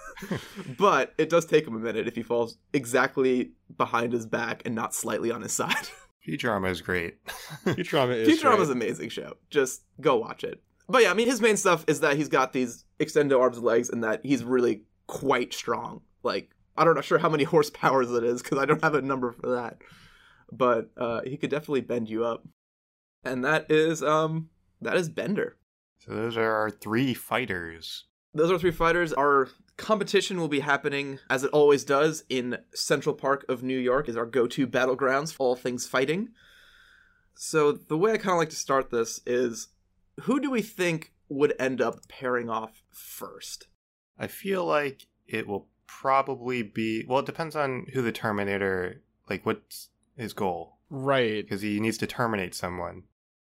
[0.78, 4.74] but it does take him a minute if he falls exactly behind his back and
[4.74, 5.88] not slightly on his side.
[6.28, 7.16] Futurama is great.
[7.64, 8.70] Futurama is Futurama's great.
[8.70, 9.34] an amazing show.
[9.48, 10.62] Just go watch it.
[10.88, 13.64] But yeah, I mean, his main stuff is that he's got these extended arms and
[13.64, 16.02] legs, and that he's really quite strong.
[16.22, 19.02] Like, I don't know sure how many horsepower it is because I don't have a
[19.02, 19.78] number for that.
[20.52, 22.46] But uh, he could definitely bend you up,
[23.24, 25.56] and that is um that is Bender.
[26.00, 28.06] So those are our three fighters.
[28.34, 29.12] Those are three fighters.
[29.12, 29.48] Our
[29.80, 34.16] competition will be happening as it always does in Central Park of New York is
[34.16, 36.28] our go-to battlegrounds for all things fighting.
[37.34, 39.68] So the way I kind of like to start this is
[40.22, 43.68] who do we think would end up pairing off first?
[44.18, 49.46] I feel like it will probably be well, it depends on who the Terminator like
[49.46, 50.76] what's his goal.
[50.90, 51.42] Right.
[51.42, 53.04] Because he needs to terminate someone.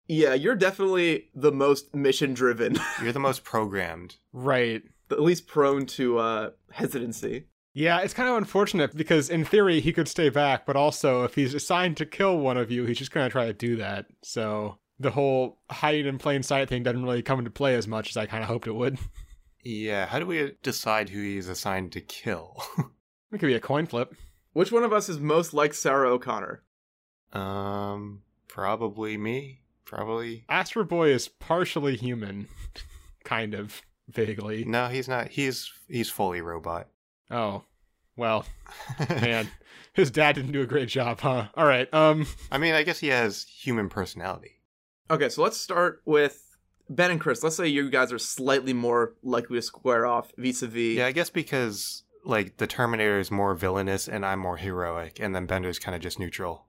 [0.09, 4.17] Yeah, you're definitely the most mission driven, You're the most programmed.
[4.33, 4.83] Right.
[5.13, 7.47] At least prone to uh, hesitancy.
[7.75, 11.35] Yeah, it's kind of unfortunate because in theory he could stay back, but also if
[11.35, 14.07] he's assigned to kill one of you, he's just going to try to do that.
[14.23, 18.11] So the whole hiding in plain sight thing doesn't really come into play as much
[18.11, 18.99] as I kind of hoped it would.
[19.65, 22.61] Yeah, how do we decide who he's assigned to kill?
[23.33, 24.13] It could be a coin flip.
[24.53, 26.65] Which one of us is most like Sarah O'Connor?
[27.33, 29.61] um, probably me.
[29.85, 30.45] Probably.
[30.49, 32.49] Astro Boy is partially human,
[33.25, 34.65] kind of vaguely.
[34.65, 35.29] No, he's not.
[35.29, 36.89] He's he's fully robot.
[37.31, 37.65] Oh,
[38.17, 38.45] well,
[39.09, 39.49] man,
[39.93, 41.49] his dad didn't do a great job, huh?
[41.55, 41.93] All right.
[41.93, 44.61] Um, I mean, I guess he has human personality.
[45.11, 46.57] Okay, so let's start with
[46.89, 47.43] Ben and Chris.
[47.43, 50.97] Let's say you guys are slightly more likely to square off vis-a-vis.
[50.97, 55.35] Yeah, I guess because like the Terminator is more villainous and I'm more heroic, and
[55.35, 56.67] then Bender's kind of just neutral.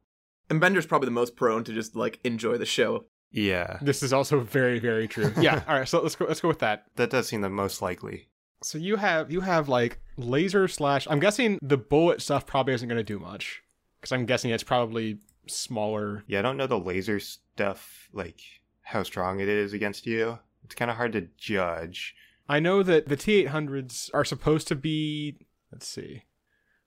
[0.49, 3.05] And Bender's probably the most prone to just like enjoy the show.
[3.33, 5.33] Yeah, this is also very, very true.
[5.39, 5.63] Yeah.
[5.67, 5.87] All right.
[5.89, 6.25] So let's go.
[6.25, 6.85] Let's go with that.
[6.95, 8.29] that does seem the most likely.
[8.61, 11.07] So you have you have like laser slash.
[11.09, 13.63] I'm guessing the bullet stuff probably isn't going to do much
[13.99, 15.17] because I'm guessing it's probably
[15.47, 16.23] smaller.
[16.27, 18.39] Yeah, I don't know the laser stuff, like
[18.83, 20.39] how strong it is against you.
[20.63, 22.15] It's kind of hard to judge.
[22.47, 25.37] I know that the T800s are supposed to be.
[25.71, 26.23] Let's see.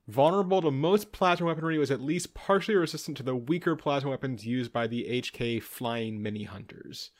[0.09, 4.47] Vulnerable to most plasma weaponry, was at least partially resistant to the weaker plasma weapons
[4.47, 7.11] used by the HK flying mini hunters.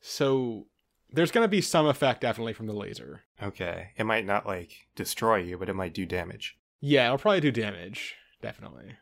[0.00, 0.66] So
[1.12, 3.22] there's going to be some effect definitely from the laser.
[3.42, 6.58] Okay, it might not like destroy you, but it might do damage.
[6.80, 8.16] Yeah, it'll probably do damage.
[8.42, 8.96] Definitely.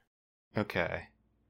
[0.57, 1.09] Okay.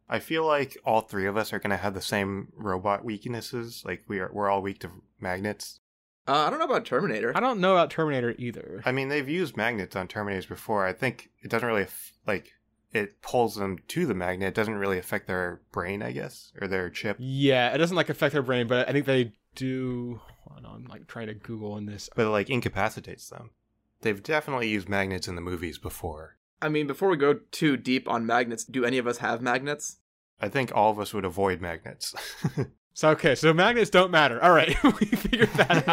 [0.09, 3.83] I feel like all three of us are gonna have the same robot weaknesses.
[3.85, 4.90] Like we are, we're all weak to
[5.21, 5.81] magnets.
[6.26, 7.32] Uh, I don't know about Terminator.
[7.37, 8.82] I don't know about Terminator either.
[8.85, 10.87] I mean, they've used magnets on Terminators before.
[10.87, 11.87] I think it doesn't really
[12.26, 12.52] like
[12.92, 14.48] it pulls them to the magnet.
[14.48, 17.16] It doesn't really affect their brain, I guess, or their chip.
[17.18, 20.20] Yeah, it doesn't like affect their brain, but I think they do.
[20.44, 22.08] Hold on, I'm like trying to Google in this.
[22.14, 23.50] But it like incapacitates them.
[24.02, 26.37] They've definitely used magnets in the movies before.
[26.61, 29.98] I mean, before we go too deep on magnets, do any of us have magnets?
[30.40, 32.14] I think all of us would avoid magnets.
[32.94, 34.42] So okay, so magnets don't matter.
[34.42, 35.88] All right, we figured that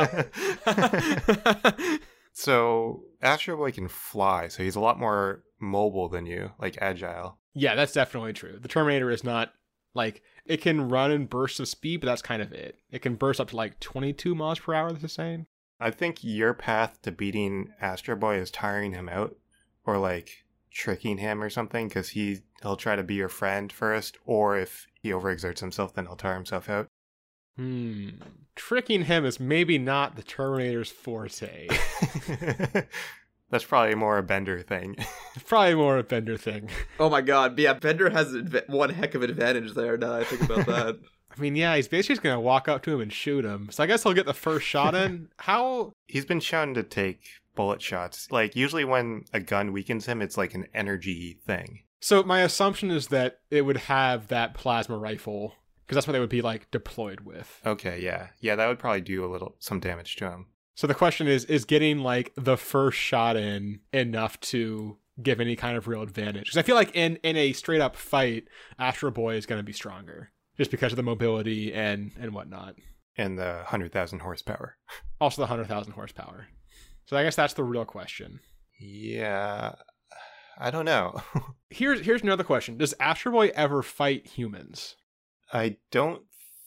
[0.68, 2.00] out.
[2.34, 7.38] so Astro Boy can fly, so he's a lot more mobile than you, like agile.
[7.54, 8.58] yeah, that's definitely true.
[8.60, 9.54] The Terminator is not
[9.94, 12.80] like it can run in bursts of speed, but that's kind of it.
[12.92, 14.92] It can burst up to like 22 miles per hour.
[14.92, 15.46] This is saying.
[15.80, 19.36] I think your path to beating Astro Boy is tiring him out,
[19.86, 24.18] or like tricking him or something, because he he'll try to be your friend first,
[24.26, 26.88] or if he overexerts himself, then he'll tire himself out.
[27.56, 28.10] Hmm.
[28.56, 31.68] Tricking him is maybe not the Terminator's forte.
[33.50, 34.96] That's probably more a Bender thing.
[35.46, 36.70] Probably more a Bender thing.
[37.00, 38.36] Oh my god, yeah, Bender has
[38.68, 39.98] one heck of an advantage there.
[39.98, 41.00] Now I think about that.
[41.38, 43.70] I mean, yeah, he's basically just gonna walk up to him and shoot him.
[43.72, 45.30] So I guess he'll get the first shot in.
[45.38, 45.94] How?
[46.08, 47.22] He's been shown to take
[47.60, 48.32] bullet shots.
[48.32, 51.82] Like usually when a gun weakens him, it's like an energy thing.
[52.00, 56.22] So my assumption is that it would have that plasma rifle because that's what they
[56.22, 57.60] would be like deployed with.
[57.66, 58.28] Okay, yeah.
[58.40, 60.46] Yeah, that would probably do a little some damage to him.
[60.76, 65.58] So the question is is getting like the first shot in enough to give any
[65.58, 66.46] kind of real advantage?
[66.46, 68.46] Because I feel like in in a straight up fight,
[68.78, 72.76] Astro Boy is going to be stronger just because of the mobility and and whatnot.
[73.18, 74.78] And the 100,000 horsepower.
[75.22, 76.48] Also the hundred thousand horsepower.
[77.10, 78.40] So I guess that's the real question.
[78.80, 79.74] Yeah.
[80.60, 81.16] I don't know.
[81.72, 84.96] Here's here's another question: Does Astro Boy ever fight humans?
[85.54, 86.24] I don't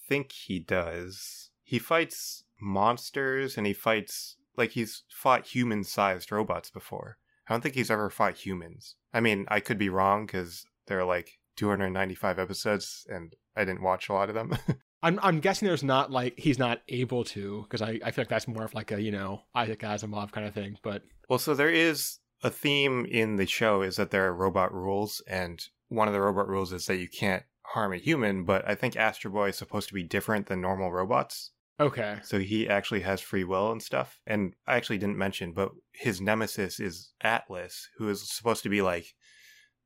[0.09, 1.51] think he does.
[1.63, 7.19] He fights monsters and he fights like he's fought human-sized robots before.
[7.49, 8.95] I don't think he's ever fought humans.
[9.13, 13.83] I mean, I could be wrong cuz there are like 295 episodes and I didn't
[13.83, 14.57] watch a lot of them.
[15.03, 18.29] I'm I'm guessing there's not like he's not able to because I, I feel like
[18.29, 20.79] that's more of like a you know Isaac Asimov kind of thing.
[20.83, 24.73] But well, so there is a theme in the show is that there are robot
[24.73, 28.69] rules and one of the robot rules is that you can't harm a human, but
[28.69, 31.53] I think Astro Boy is supposed to be different than normal robots.
[31.79, 34.21] okay, So he actually has free will and stuff.
[34.27, 38.83] And I actually didn't mention, but his nemesis is Atlas, who is supposed to be
[38.83, 39.15] like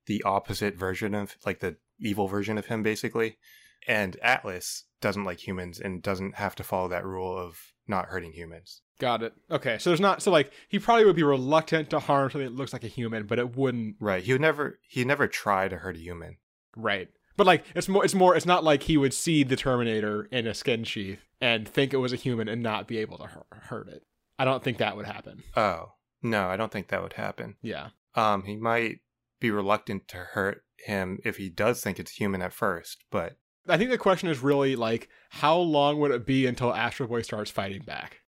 [0.06, 3.38] the opposite version of like the evil version of him, basically.
[3.86, 8.32] And Atlas doesn't like humans and doesn't have to follow that rule of not hurting
[8.32, 8.82] humans.
[8.98, 9.32] got it.
[9.50, 12.56] Okay, so there's not so like he probably would be reluctant to harm something that
[12.56, 14.22] looks like a human, but it wouldn't Right.
[14.22, 16.36] He would never he never try to hurt a human.
[16.76, 17.08] right.
[17.36, 20.46] But like it's more it's more it's not like he would see the Terminator in
[20.46, 23.46] a skin sheath and think it was a human and not be able to hurt,
[23.50, 24.02] hurt it.
[24.38, 25.42] I don't think that would happen.
[25.54, 25.92] Oh.
[26.22, 27.56] No, I don't think that would happen.
[27.62, 27.90] Yeah.
[28.14, 29.00] Um, he might
[29.38, 33.36] be reluctant to hurt him if he does think it's human at first, but
[33.68, 37.22] I think the question is really like, how long would it be until Astro Boy
[37.22, 38.20] starts fighting back?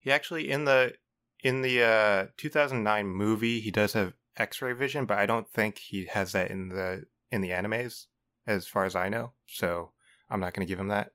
[0.00, 0.94] He actually in the
[1.42, 6.06] in the uh 2009 movie he does have X-ray vision, but I don't think he
[6.06, 8.06] has that in the in the animes,
[8.46, 9.32] as far as I know.
[9.46, 9.90] So
[10.30, 11.12] I'm not going to give him that.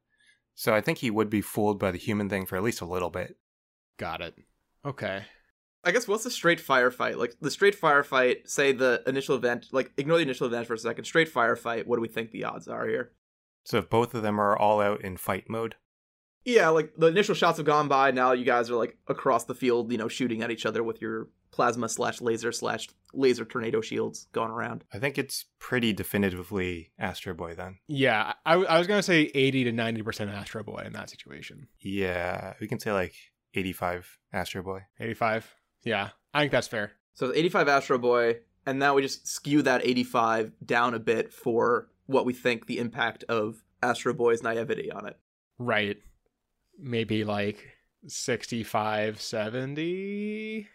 [0.55, 2.85] So I think he would be fooled by the human thing for at least a
[2.85, 3.37] little bit.
[3.97, 4.35] Got it.
[4.85, 5.23] Okay.
[5.83, 7.17] I guess what's the straight firefight?
[7.17, 10.77] Like the straight firefight, say the initial event, like ignore the initial event for a
[10.77, 11.05] second.
[11.05, 13.11] Straight firefight, what do we think the odds are here?
[13.63, 15.75] So if both of them are all out in fight mode,
[16.45, 18.11] Yeah, like the initial shots have gone by.
[18.11, 21.01] Now you guys are like across the field, you know, shooting at each other with
[21.01, 24.83] your plasma slash laser slash laser tornado shields going around.
[24.93, 27.77] I think it's pretty definitively Astro Boy then.
[27.87, 31.67] Yeah, I, I was gonna say eighty to ninety percent Astro Boy in that situation.
[31.79, 33.13] Yeah, we can say like
[33.53, 34.81] 85 Astro Boy.
[34.99, 35.53] Eighty-five.
[35.83, 36.93] Yeah, I think that's fair.
[37.13, 41.89] So 85 Astro Boy, and now we just skew that 85 down a bit for
[42.05, 45.17] what we think the impact of Astro Boy's naivety on it.
[45.57, 45.97] Right.
[46.77, 47.77] Maybe like
[48.07, 50.67] 65, 70.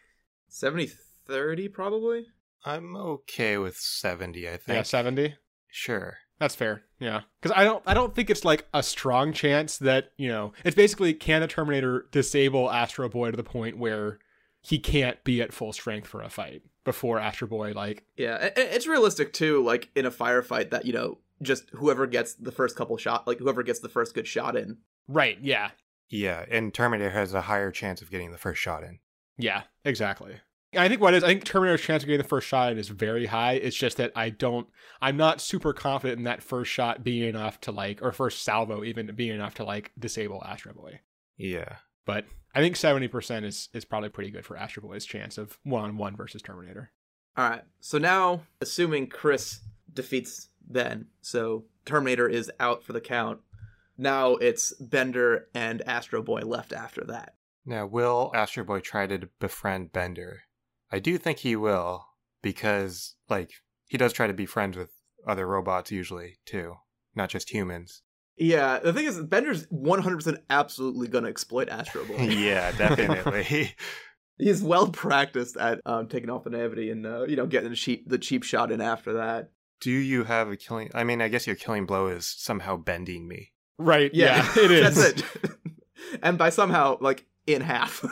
[0.48, 0.90] 70
[1.26, 2.26] 30 probably?
[2.64, 4.76] I'm okay with 70, I think.
[4.76, 5.34] Yeah, 70.
[5.68, 6.16] Sure.
[6.38, 6.84] That's fair.
[7.00, 7.22] Yeah.
[7.42, 10.76] Cuz I don't I don't think it's like a strong chance that, you know, it's
[10.76, 14.18] basically can the Terminator disable Astro Boy to the point where
[14.60, 18.58] he can't be at full strength for a fight before Astro Boy like Yeah, a-
[18.60, 22.50] a- it's realistic too like in a firefight that, you know, just whoever gets the
[22.50, 24.78] first couple shot like whoever gets the first good shot in.
[25.06, 25.70] Right, yeah.
[26.08, 28.98] Yeah, and Terminator has a higher chance of getting the first shot in.
[29.36, 30.36] Yeah, exactly.
[30.76, 32.88] I think what is I think Terminator's chance of getting the first shot in is
[32.88, 33.52] very high.
[33.54, 34.66] It's just that I don't
[35.02, 38.82] I'm not super confident in that first shot being enough to like or first salvo
[38.84, 41.00] even being enough to like disable Astro Boy.
[41.36, 41.76] Yeah.
[42.08, 45.58] But I think seventy percent is is probably pretty good for Astro Boy's chance of
[45.62, 46.90] one on one versus Terminator.
[47.36, 47.64] All right.
[47.80, 49.60] So now assuming Chris
[49.92, 53.40] defeats Ben, so Terminator is out for the count.
[53.98, 57.34] Now it's Bender and Astro Boy left after that.
[57.66, 60.44] Now, will Astro Boy try to befriend Bender?
[60.90, 62.06] I do think he will,
[62.40, 63.50] because, like,
[63.86, 64.90] he does try to be friends with
[65.26, 66.76] other robots usually, too,
[67.14, 68.02] not just humans.
[68.38, 72.16] Yeah, the thing is, Bender's 100% absolutely going to exploit Astro Boy.
[72.22, 73.74] yeah, definitely.
[74.38, 77.76] He's well practiced at um, taking off the naivety and, uh, you know, getting the
[77.76, 79.50] cheap, the cheap shot in after that.
[79.80, 80.90] do you have a killing?
[80.94, 83.52] I mean, I guess your killing blow is somehow bending me.
[83.78, 84.12] Right.
[84.14, 84.94] Yeah, it is.
[84.94, 85.50] That's it.
[86.22, 88.04] and by somehow, like, in half.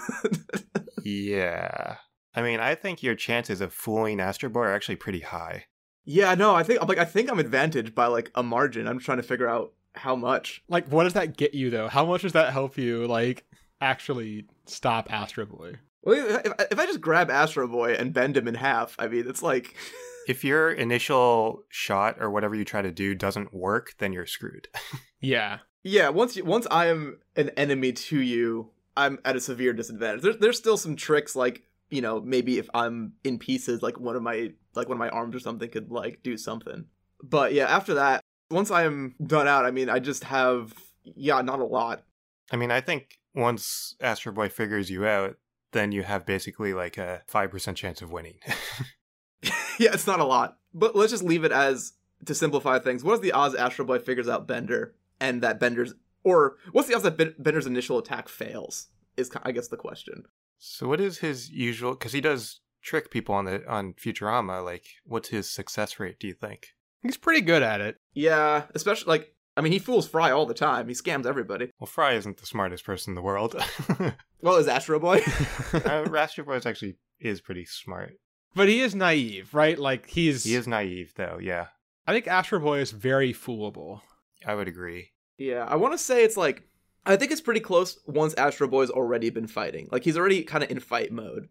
[1.05, 1.97] Yeah.
[2.35, 5.67] I mean, I think your chances of fooling Astro Boy are actually pretty high.
[6.05, 8.87] yeah, no, I think, I'm like, I think I'm advantaged by, like, a margin.
[8.87, 10.63] I'm trying to figure out how much.
[10.69, 11.89] Like what does that get you though?
[11.89, 13.45] How much does that help you like
[13.81, 15.77] actually stop Astro Boy?
[16.03, 19.29] Well, if, if I just grab Astro Boy and bend him in half, I mean,
[19.29, 19.75] it's like,
[20.27, 24.69] If your initial shot or whatever you try to do doesn't work, then you're screwed.
[25.19, 25.61] Yeah.
[25.83, 26.11] yeah.
[26.11, 30.23] Once you, once I am an enemy to you, I'm at a severe disadvantage.
[30.23, 34.15] There's there's still some tricks like you know maybe if I'm in pieces, like one
[34.15, 36.85] of my like one of my arms or something could like do something.
[37.23, 38.21] But yeah, after that,
[38.51, 40.73] once I am done out, I mean, I just have
[41.15, 42.03] yeah, not a lot.
[42.51, 45.37] I mean, I think once Astro Boy figures you out,
[45.73, 48.39] then you have basically like a 5% chance of winning.
[49.79, 50.59] yeah, it's not a lot.
[50.75, 51.93] But let's just leave it as
[52.25, 53.05] to simplify things.
[53.05, 55.95] What is the odds Astro Boy figures out Bender and that Bender's
[56.25, 58.89] or what's the odds that Bender's initial attack fails?
[59.17, 60.25] Is I guess the question.
[60.59, 64.85] so what is his usual cuz he does trick people on the on Futurama like
[65.05, 66.75] what's his success rate do you think?
[67.03, 67.97] He's pretty good at it.
[68.15, 70.89] Yeah, especially like I mean, he fools Fry all the time.
[70.89, 71.71] He scams everybody.
[71.81, 73.57] Well, Fry isn't the smartest person in the world.
[74.43, 75.23] Well, is Astro Boy?
[75.73, 75.79] uh,
[76.17, 78.13] Astro Boy is actually is pretty smart.
[78.55, 79.77] But he is naive, right?
[79.79, 81.39] Like he's He is naive though.
[81.41, 81.69] Yeah.
[82.07, 84.03] I think Astro Boy is very foolable.
[84.47, 85.11] I would agree.
[85.39, 86.69] yeah, I want to say it's like
[87.07, 89.89] I think it's pretty close once Astro Boy's already been fighting.
[89.91, 91.49] Like he's already kind of in fight mode.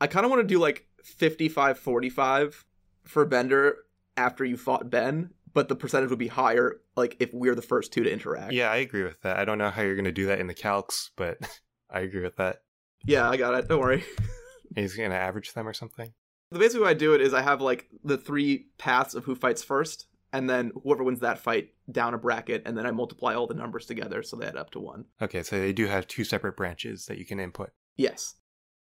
[0.00, 2.64] I kind of want to do like 55-45
[3.04, 3.76] for Bender
[4.20, 7.92] after you fought Ben, but the percentage would be higher like if we're the first
[7.92, 8.52] two to interact.
[8.52, 9.38] Yeah, I agree with that.
[9.38, 11.38] I don't know how you're going to do that in the calcs, but
[11.90, 12.58] I agree with that.
[13.04, 13.68] Yeah, I got it.
[13.68, 14.04] Don't worry.
[14.74, 16.12] He's going to average them or something.
[16.52, 19.34] The basic way I do it is I have like the three paths of who
[19.34, 23.34] fights first, and then whoever wins that fight down a bracket, and then I multiply
[23.34, 25.06] all the numbers together so they add up to one.
[25.22, 27.70] Okay, so they do have two separate branches that you can input.
[27.96, 28.34] Yes.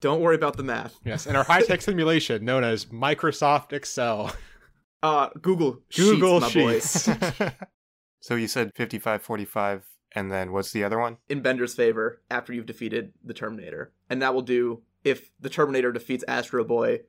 [0.00, 0.98] Don't worry about the math.
[1.04, 4.32] Yes, in our high tech simulation known as Microsoft Excel.
[5.02, 7.24] Uh, Google Google Sheets, my boy.
[7.28, 7.54] Sheets.
[8.20, 9.84] so you said 55 45
[10.16, 11.18] and then what's the other one?
[11.28, 15.92] In Bender's favor after you've defeated the Terminator, and that will do if the Terminator
[15.92, 17.00] defeats Astro Boy.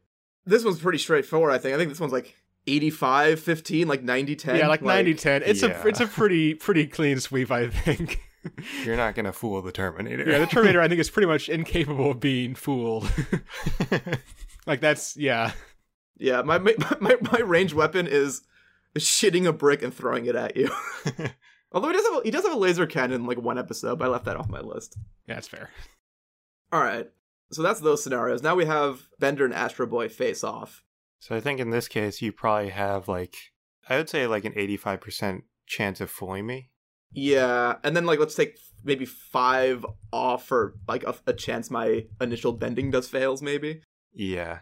[0.46, 1.52] This one's pretty straightforward.
[1.54, 1.76] I think.
[1.76, 2.36] I think this one's like
[2.68, 5.44] 85 15 like 90 10 yeah, like 90-10.
[5.46, 5.84] It's Yeah.
[5.84, 8.20] a it's a pretty pretty clean sweep, I think.
[8.84, 10.28] You're not gonna fool the Terminator.
[10.30, 13.10] yeah, the Terminator I think is pretty much incapable of being fooled.
[14.66, 15.52] like that's yeah.
[16.18, 18.42] Yeah my, my my my ranged weapon is
[18.98, 20.70] shitting a brick and throwing it at you.
[21.72, 24.00] Although he does have a, he does have a laser cannon in like one episode
[24.00, 24.98] but i left that off my list.
[25.28, 25.70] Yeah, that's fair.
[26.72, 27.10] all right
[27.52, 28.42] so that's those scenarios.
[28.42, 30.84] Now we have bender and astro boy face off.
[31.20, 33.36] So I think in this case, you probably have like
[33.88, 36.70] I would say like an 85% chance of fooling me.
[37.12, 42.06] yeah and then like let's take maybe five off for like a, a chance my
[42.22, 43.82] initial bending does fails maybe.
[44.14, 44.60] Yeah,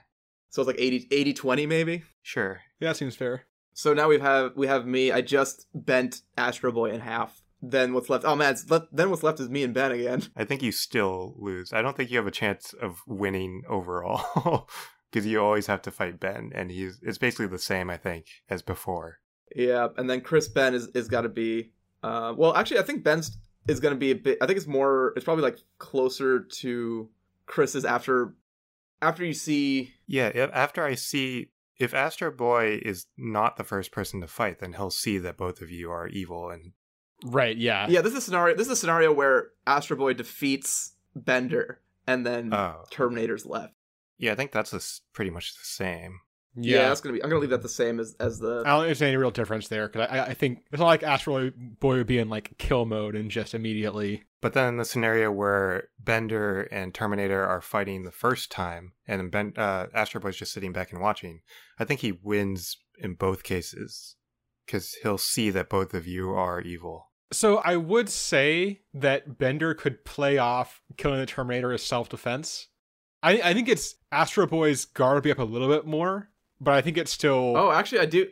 [0.53, 2.61] so it's like 80 80 20 maybe sure.
[2.79, 3.45] Yeah, that seems fair.
[3.73, 5.11] So now we have we have me.
[5.11, 7.41] I just bent Astro Boy in half.
[7.59, 8.23] Then what's left?
[8.23, 10.23] Oh man, it's left, then what's left is me and Ben again.
[10.35, 11.73] I think you still lose.
[11.73, 14.69] I don't think you have a chance of winning overall
[15.11, 18.27] because you always have to fight Ben, and he's it's basically the same I think
[18.47, 19.19] as before.
[19.55, 21.71] Yeah, and then Chris Ben is is got to be.
[22.03, 23.37] Uh, well, actually, I think Ben's
[23.67, 24.37] is going to be a bit.
[24.39, 25.13] I think it's more.
[25.15, 27.09] It's probably like closer to
[27.47, 28.35] Chris's after
[29.03, 29.93] after you see.
[30.07, 34.59] Yeah, if, after I see if Astro Boy is not the first person to fight,
[34.59, 36.71] then he'll see that both of you are evil, and
[37.25, 37.87] Right, yeah.
[37.89, 38.55] Yeah, this is a scenario.
[38.55, 43.73] This is a scenario where Astro Boy defeats Bender, and then oh, Terminator's left.
[44.17, 46.19] yeah, I think that's the s pretty much the same.
[46.55, 46.77] Yeah.
[46.77, 46.89] Yeah.
[46.89, 47.23] that's gonna be.
[47.23, 48.63] I'm gonna leave that the same as as the.
[48.65, 51.03] I don't think there's any real difference there because I, I think it's not like
[51.03, 54.23] Astro Boy would be in like kill mode and just immediately.
[54.43, 59.29] But then the scenario where Bender and Terminator are fighting the first time, and then
[59.29, 61.39] ben, uh, Astro Boy's just sitting back and watching,
[61.79, 64.17] I think he wins in both cases
[64.65, 67.11] because he'll see that both of you are evil.
[67.31, 72.67] So I would say that Bender could play off killing the Terminator as self defense.
[73.23, 76.29] I I think it's Astro Boy's guard be up a little bit more,
[76.59, 78.27] but I think it's still Oh, actually, I do.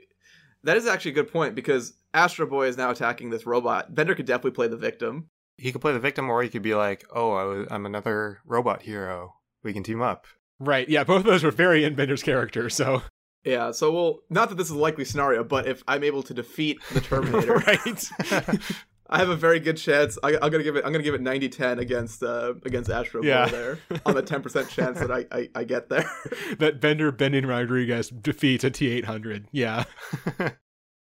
[0.64, 3.96] That is actually a good point because Astro Boy is now attacking this robot.
[3.96, 5.30] Bender could definitely play the victim.
[5.62, 8.40] He could play the victim, or he could be like, "Oh, I was, I'm another
[8.46, 9.36] robot hero.
[9.64, 10.26] We can team up."
[10.60, 10.88] right.
[10.90, 12.70] Yeah, both of those were very in Bender's character.
[12.70, 13.02] So
[13.44, 16.34] Yeah, so well, not that this is a likely scenario, but if I'm able to
[16.34, 18.10] defeat the Terminator, right.
[19.14, 20.18] I have a very good chance.
[20.24, 20.86] I, I'm gonna give it.
[20.86, 23.46] I'm gonna give it 90-10 against uh, against Astro Yeah.
[23.46, 26.10] Boy there on the 10 percent chance that I, I I get there.
[26.60, 29.48] that Bender Bending Rodriguez defeats a T eight hundred.
[29.52, 29.84] Yeah.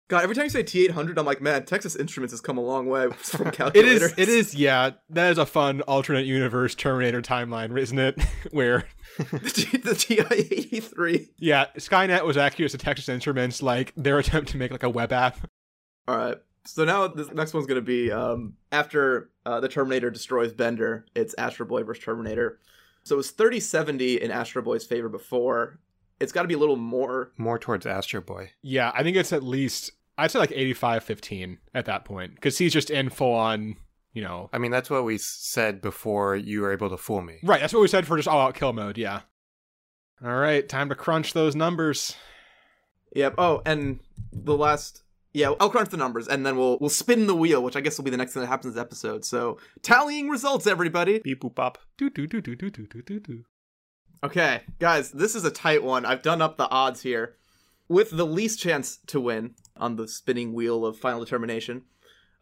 [0.10, 2.88] God, every time you say T800, I'm like, man, Texas Instruments has come a long
[2.88, 4.02] way from It calculators.
[4.04, 4.14] is.
[4.18, 4.56] It is.
[4.56, 8.22] Yeah, that is a fun alternate universe Terminator timeline, isn't it?
[8.52, 8.86] Where
[9.18, 11.30] the, T- the TI-83.
[11.38, 14.90] yeah, Skynet was actually just a Texas Instruments like their attempt to make like a
[14.90, 15.38] web app.
[16.08, 16.38] All right.
[16.66, 21.06] So now this next one's gonna be um, after uh, the Terminator destroys Bender.
[21.16, 22.60] It's Astro Boy versus Terminator.
[23.04, 25.80] So it was 30-70 in Astro Boy's favor before.
[26.20, 27.32] It's got to be a little more.
[27.38, 28.52] More towards Astro Boy.
[28.62, 32.74] Yeah, I think it's at least I'd say like 85-15 at that point because he's
[32.74, 33.76] just in full on.
[34.14, 37.38] You know, I mean, that's what we said before you were able to fool me.
[37.44, 37.62] right?
[37.62, 38.98] That's what we said for just all out kill mode.
[38.98, 39.22] Yeah.
[40.26, 42.16] All right, time to crunch those numbers.
[43.16, 43.36] Yep.
[43.38, 44.00] Oh, and
[44.32, 45.04] the last.
[45.34, 47.98] Yeah, I'll crunch the numbers, and then we'll we'll spin the wheel, which I guess
[47.98, 49.24] will be the next thing that happens in this episode.
[49.24, 51.20] So tallying results, everybody.
[51.20, 51.78] Beep boop pop.
[51.98, 53.46] Do do do do do do do do do.
[54.24, 56.06] Okay, guys, this is a tight one.
[56.06, 57.36] I've done up the odds here.
[57.90, 61.84] With the least chance to win on the spinning wheel of final determination,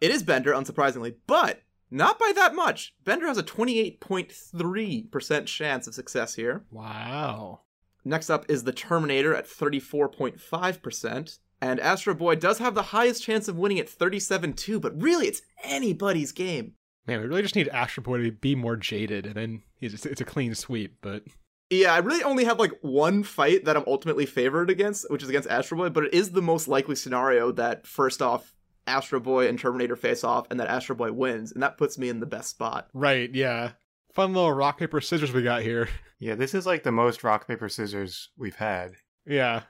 [0.01, 2.95] it is Bender, unsurprisingly, but not by that much.
[3.03, 6.65] Bender has a 28.3% chance of success here.
[6.71, 7.61] Wow.
[8.03, 11.39] Next up is the Terminator at 34.5%.
[11.61, 15.41] And Astro Boy does have the highest chance of winning at 37.2, but really it's
[15.63, 16.73] anybody's game.
[17.07, 20.21] Man, we really just need Astro Boy to be more jaded, and then he's, it's
[20.21, 20.97] a clean sweep.
[21.01, 21.23] But
[21.70, 25.30] Yeah, I really only have like one fight that I'm ultimately favored against, which is
[25.30, 28.53] against Astro Boy, but it is the most likely scenario that first off,
[28.88, 32.07] Astro Boy and Terminator face off, and that Astro Boy wins, and that puts me
[32.09, 32.88] in the best spot.
[32.93, 33.72] right, yeah,
[34.13, 35.89] fun little rock paper scissors we got here.
[36.18, 38.93] Yeah, this is like the most rock paper scissors we've had.
[39.28, 39.63] Yeah.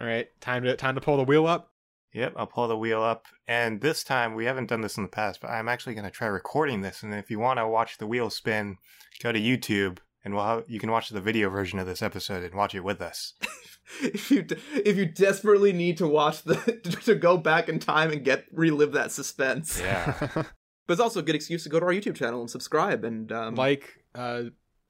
[0.00, 1.72] All right, time to time to pull the wheel up.
[2.12, 3.26] Yep, I'll pull the wheel up.
[3.48, 6.12] And this time, we haven't done this in the past, but I'm actually going to
[6.12, 7.02] try recording this.
[7.02, 8.76] And if you want to watch the wheel spin,
[9.20, 12.42] go to YouTube and we'll have, you can watch the video version of this episode
[12.42, 13.34] and watch it with us.
[14.02, 16.56] if you if you desperately need to watch the
[17.04, 20.14] to go back in time and get relive that suspense, Yeah.
[20.34, 20.46] but
[20.88, 23.54] it's also a good excuse to go to our YouTube channel and subscribe and um,
[23.54, 24.44] like, uh,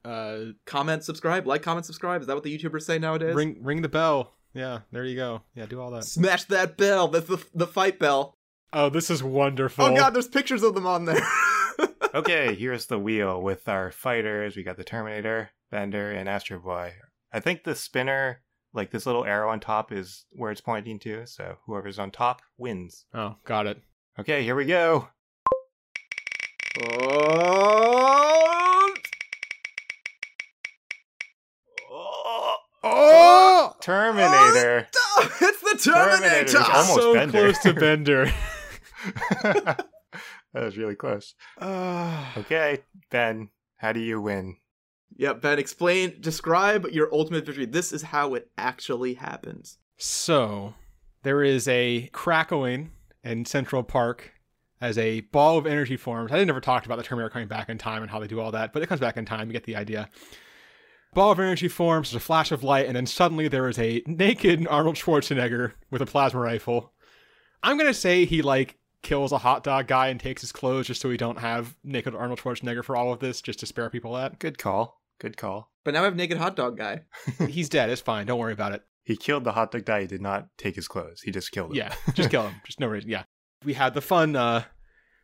[0.04, 2.20] uh, comment, subscribe, like, comment, subscribe.
[2.20, 3.34] Is that what the YouTubers say nowadays?
[3.34, 4.34] ring ring the bell.
[4.52, 5.42] Yeah, there you go.
[5.56, 6.04] Yeah, do all that.
[6.04, 7.08] Smash that bell.
[7.08, 8.36] That's the the fight bell.
[8.72, 9.84] Oh, this is wonderful.
[9.84, 11.20] Oh god, there's pictures of them on there.
[12.14, 14.56] Okay, here's the wheel with our fighters.
[14.56, 16.94] We got the Terminator, Bender, and Astro Boy.
[17.32, 18.40] I think the spinner
[18.72, 21.26] Like this little arrow on top is where it's pointing to.
[21.26, 23.04] So whoever's on top wins.
[23.14, 23.80] Oh, got it.
[24.18, 25.08] Okay, here we go.
[31.90, 33.76] Oh, Oh!
[33.80, 34.86] Terminator.
[34.96, 36.44] Oh, it's the Terminator.
[36.52, 36.72] Terminator.
[36.72, 37.32] Almost so Bender.
[37.32, 38.32] close to Bender.
[40.54, 41.34] that was really close.
[41.60, 42.32] Ah.
[42.38, 44.56] Okay, Ben, how do you win?
[45.16, 47.66] Yeah, Ben, explain, describe your ultimate victory.
[47.66, 49.78] This is how it actually happens.
[49.96, 50.74] So,
[51.22, 52.92] there is a crackling
[53.22, 54.32] in Central Park
[54.80, 56.32] as a ball of energy forms.
[56.32, 58.52] I never talked about the Terminator coming back in time and how they do all
[58.52, 59.48] that, but it comes back in time.
[59.48, 60.08] You get the idea.
[61.14, 64.02] Ball of energy forms, there's a flash of light, and then suddenly there is a
[64.06, 66.92] naked Arnold Schwarzenegger with a plasma rifle.
[67.62, 71.00] I'm gonna say he like kills a hot dog guy and takes his clothes just
[71.00, 74.14] so we don't have naked Arnold Schwarzenegger for all of this, just to spare people
[74.14, 74.40] that.
[74.40, 75.00] Good call.
[75.20, 75.70] Good call.
[75.84, 77.02] But now I have naked hot dog guy.
[77.48, 77.90] He's dead.
[77.90, 78.26] It's fine.
[78.26, 78.82] Don't worry about it.
[79.04, 80.00] He killed the hot dog guy.
[80.00, 81.20] He did not take his clothes.
[81.20, 81.76] He just killed him.
[81.76, 82.54] Yeah, just kill him.
[82.64, 83.10] Just no reason.
[83.10, 83.24] Yeah.
[83.64, 84.64] We had the fun uh,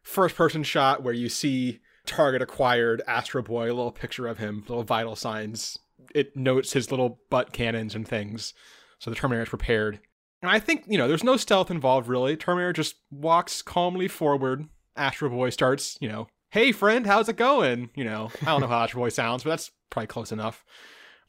[0.03, 4.64] first person shot where you see target acquired Astro Boy, a little picture of him,
[4.68, 5.78] little vital signs.
[6.14, 8.55] It notes his little butt cannons and things.
[8.99, 10.01] So the Terminator is prepared.
[10.43, 12.36] And I think, you know, there's no stealth involved really.
[12.36, 14.66] Terminator just walks calmly forward.
[14.97, 17.91] Astro Boy starts, you know, hey friend, how's it going?
[17.95, 20.64] You know, I don't know how Astro Boy sounds, but that's probably close enough.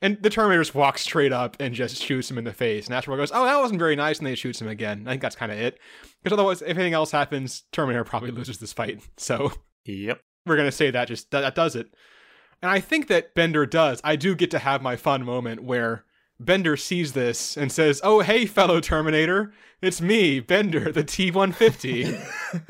[0.04, 2.88] And the Terminator just walks straight up and just shoots him in the face.
[2.88, 4.18] And Astro Boy goes, oh, that wasn't very nice.
[4.18, 5.04] And they he shoots him again.
[5.06, 5.78] I think that's kind of it.
[6.24, 9.04] Because otherwise, if anything else happens, Terminator probably loses this fight.
[9.18, 9.52] So
[9.86, 10.20] Yep.
[10.48, 11.88] we're going to say that just that, that does it.
[12.64, 14.02] And I think that Bender does.
[14.04, 16.06] I do get to have my fun moment where
[16.46, 19.54] Bender sees this and says, oh, hey, fellow Terminator.
[19.82, 22.18] It's me, Bender, the T 150.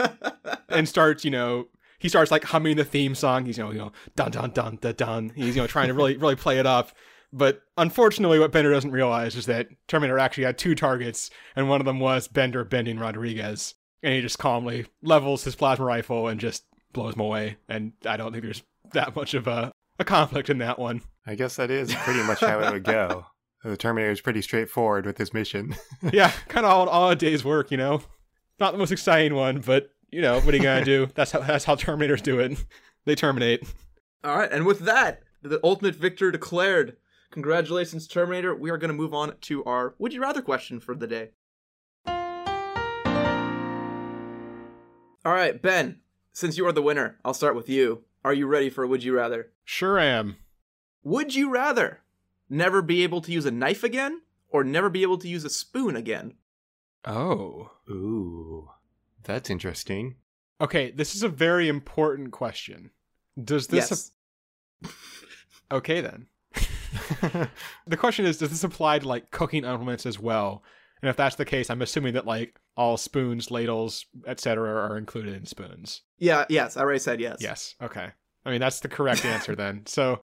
[0.70, 1.68] and starts, you know,
[2.00, 3.46] he starts like humming the theme song.
[3.46, 5.32] He's, you know, you know, dun dun dun dun dun.
[5.36, 6.92] He's, you know, trying to really, really play it up.
[7.34, 11.80] But unfortunately, what Bender doesn't realize is that Terminator actually had two targets, and one
[11.80, 13.76] of them was Bender bending Rodriguez.
[14.04, 17.58] And he just calmly levels his plasma rifle and just blows him away.
[17.70, 18.64] And I don't think there's
[18.94, 21.02] that much of a, a conflict in that one.
[21.26, 23.28] I guess that is pretty much how it would go.
[23.64, 25.76] The Terminator is pretty straightforward with his mission.
[26.12, 28.02] yeah, kind of all, all a day's work, you know.
[28.60, 31.08] Not the most exciting one, but you know what are you gonna do?
[31.16, 32.64] That's how that's how Terminators do it.
[33.06, 33.64] They terminate.
[34.24, 36.98] All right, and with that, the ultimate victor declared.
[37.32, 38.54] Congratulations, Terminator.
[38.54, 41.30] We are going to move on to our Would You Rather question for the day.
[45.26, 46.02] All right, Ben,
[46.34, 48.04] since you are the winner, I'll start with you.
[48.24, 49.52] Are you ready for Would You Rather?
[49.64, 50.36] Sure am.
[51.04, 52.02] Would you rather
[52.52, 55.50] never be able to use a knife again or never be able to use a
[55.50, 56.36] spoon again?
[57.06, 57.72] Oh.
[57.90, 58.70] Ooh,
[59.24, 60.16] that's interesting.
[60.60, 62.92] Okay, this is a very important question.
[63.42, 64.92] Does this yes.
[65.72, 66.28] Okay then.
[67.88, 70.64] the question is does this apply to like cooking implements as well?
[71.02, 74.70] And if that's the case, I'm assuming that like all spoons, ladles, etc.
[74.70, 76.02] are included in spoons.
[76.20, 77.38] yeah, yes, I already said yes.
[77.40, 77.76] Yes.
[77.82, 78.10] Okay.
[78.46, 79.84] I mean, that's the correct answer then.
[79.86, 80.21] So,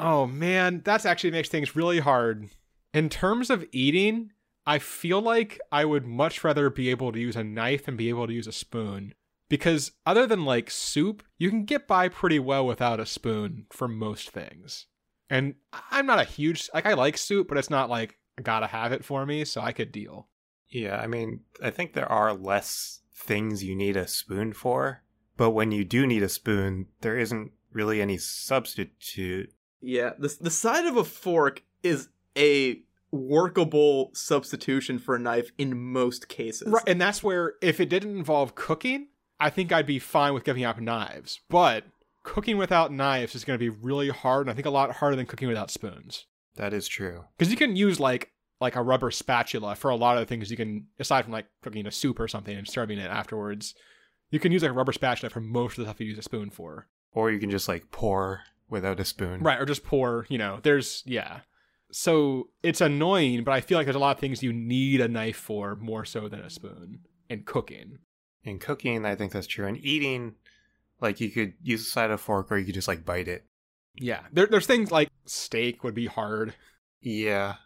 [0.00, 2.50] oh man, that actually makes things really hard.
[2.92, 4.32] In terms of eating,
[4.66, 8.08] I feel like I would much rather be able to use a knife and be
[8.08, 9.14] able to use a spoon.
[9.48, 13.88] Because other than like soup, you can get by pretty well without a spoon for
[13.88, 14.86] most things.
[15.28, 15.54] And
[15.90, 18.92] I'm not a huge, like, I like soup, but it's not like I gotta have
[18.92, 20.28] it for me, so I could deal.
[20.68, 25.02] Yeah, I mean, I think there are less things you need a spoon for,
[25.36, 29.52] but when you do need a spoon, there isn't really any substitute.
[29.80, 35.78] Yeah, the the side of a fork is a workable substitution for a knife in
[35.78, 36.68] most cases.
[36.68, 39.08] Right, and that's where if it didn't involve cooking,
[39.38, 41.40] I think I'd be fine with giving up knives.
[41.48, 41.84] But
[42.22, 45.16] cooking without knives is going to be really hard, and I think a lot harder
[45.16, 46.26] than cooking without spoons.
[46.56, 47.24] That is true.
[47.36, 50.50] Because you can use like like a rubber spatula for a lot of the things
[50.50, 53.74] you can, aside from like cooking a soup or something and serving it afterwards.
[54.30, 56.22] You can use like a rubber spatula for most of the stuff you use a
[56.22, 56.86] spoon for.
[57.12, 59.40] Or you can just like pour without a spoon.
[59.40, 61.40] Right, or just pour, you know, there's, yeah.
[61.92, 65.08] So it's annoying, but I feel like there's a lot of things you need a
[65.08, 67.98] knife for more so than a spoon in cooking.
[68.44, 69.66] In cooking, I think that's true.
[69.66, 70.36] And eating,
[71.00, 73.44] like you could use a side of fork or you could just like bite it.
[73.96, 76.54] Yeah, there, there's things like steak would be hard.
[77.02, 77.56] Yeah.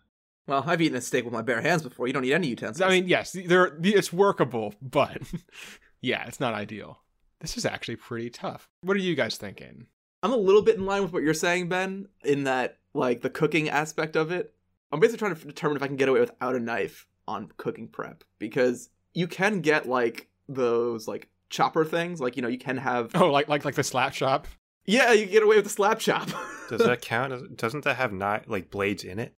[0.47, 2.07] Well, I've eaten a steak with my bare hands before.
[2.07, 2.81] You don't need any utensils.
[2.81, 5.19] I mean, yes, there it's workable, but
[6.01, 7.01] yeah, it's not ideal.
[7.41, 8.69] This is actually pretty tough.
[8.83, 9.87] What are you guys thinking?
[10.25, 13.29] I'm a little bit in line with what you're saying, Ben, in that like the
[13.29, 14.55] cooking aspect of it.
[14.91, 17.89] I'm basically trying to determine if I can get away without a knife on cooking
[17.89, 22.79] prep because you can get like those like chopper things, like you know you can
[22.79, 23.11] have.
[23.14, 24.49] Oh, like like like the slap chop.
[24.87, 26.31] Yeah, you can get away with the slap chop.
[26.70, 27.59] Does that count?
[27.59, 29.35] Doesn't that have not like blades in it?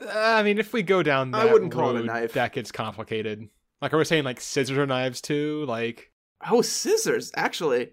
[0.00, 2.32] Uh, I mean, if we go down that I wouldn't call it a knife.
[2.32, 3.50] That gets complicated.
[3.82, 5.66] Like, are we saying like scissors or knives too?
[5.68, 6.12] Like,
[6.50, 7.30] Oh, scissors.
[7.36, 7.90] Actually,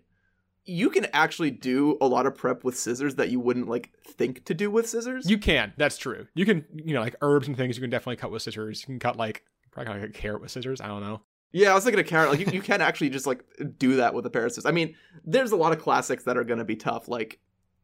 [0.66, 4.46] you can actually do a lot of prep with scissors that you wouldn't like think
[4.46, 5.30] to do with scissors.
[5.30, 5.74] you can.
[5.78, 6.28] That's true.
[6.36, 7.76] You can, you know, like herbs and things.
[7.78, 8.82] You can definitely cut with scissors.
[8.82, 10.80] You can cut like probably like a carrot with scissors.
[10.82, 11.22] I don't know.
[11.52, 12.30] yeah, I was thinking of carrot.
[12.30, 13.44] Like you, you can actually just like
[13.78, 14.66] do that with a pair of scissors.
[14.66, 14.96] I mean,
[15.26, 17.40] there's a lot of classics that are gonna be tough, like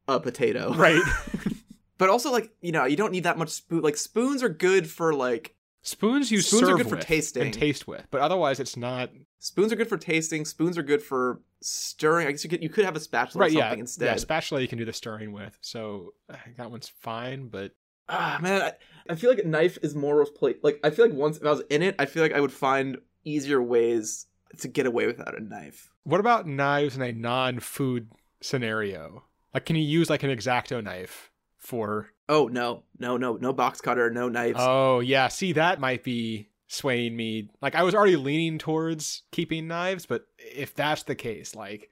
[0.08, 0.74] a potato.
[0.74, 1.02] Right.
[2.00, 3.82] But also, like you know, you don't need that much spoon.
[3.82, 7.42] Like spoons are good for like Spoons you Spoons are serve good for tasting.
[7.42, 9.10] and taste with, but otherwise it's not.
[9.40, 10.46] spoons are good for tasting.
[10.46, 12.28] Spoons are good for stirring.
[12.28, 13.52] I guess you could you could have a spatula right?
[13.52, 13.62] or Yeah.
[13.62, 13.82] something Yeah.
[13.82, 14.20] instead.
[14.20, 17.48] Spatula you can do the stirring with, so uh, that one's fine.
[17.48, 17.72] But
[18.10, 18.74] ah man, I,
[19.10, 20.64] I feel like a knife is more of plate.
[20.64, 22.54] Like I feel like once if I was in it, I feel like I would
[22.54, 24.26] find easier ways
[24.60, 25.90] to get away without a knife.
[26.04, 29.24] what about knives in a non-food scenario?
[29.54, 32.10] Like, can you use like an X-Acto knife for?
[32.30, 34.60] Oh no, no, no, no box cutter, no knives.
[34.62, 35.28] Oh yeah.
[35.28, 37.50] See, that might be swaying me.
[37.62, 41.90] Like, I was already leaning towards keeping knives, but if that's the case, like,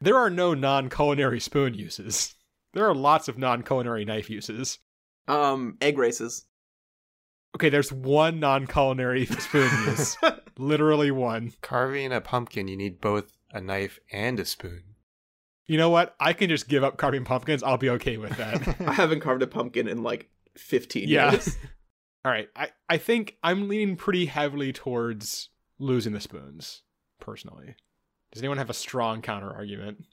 [0.00, 2.34] there are no non-culinary spoon uses.
[2.72, 4.78] There are lots of non-culinary knife uses.
[5.26, 6.44] Um, egg races.
[7.56, 10.16] Okay, there's one non-culinary spoon use.
[10.56, 11.52] Literally one.
[11.62, 14.84] Carving a pumpkin, you need both a knife and a spoon.
[15.66, 16.14] You know what?
[16.20, 17.64] I can just give up carving pumpkins.
[17.64, 18.76] I'll be okay with that.
[18.86, 21.32] I haven't carved a pumpkin in like 15 Yeah.
[21.32, 21.56] years.
[22.24, 22.48] All right.
[22.54, 25.48] I, I think I'm leaning pretty heavily towards
[25.80, 26.82] losing the spoons,
[27.18, 27.74] personally.
[28.32, 30.04] Does anyone have a strong counter argument?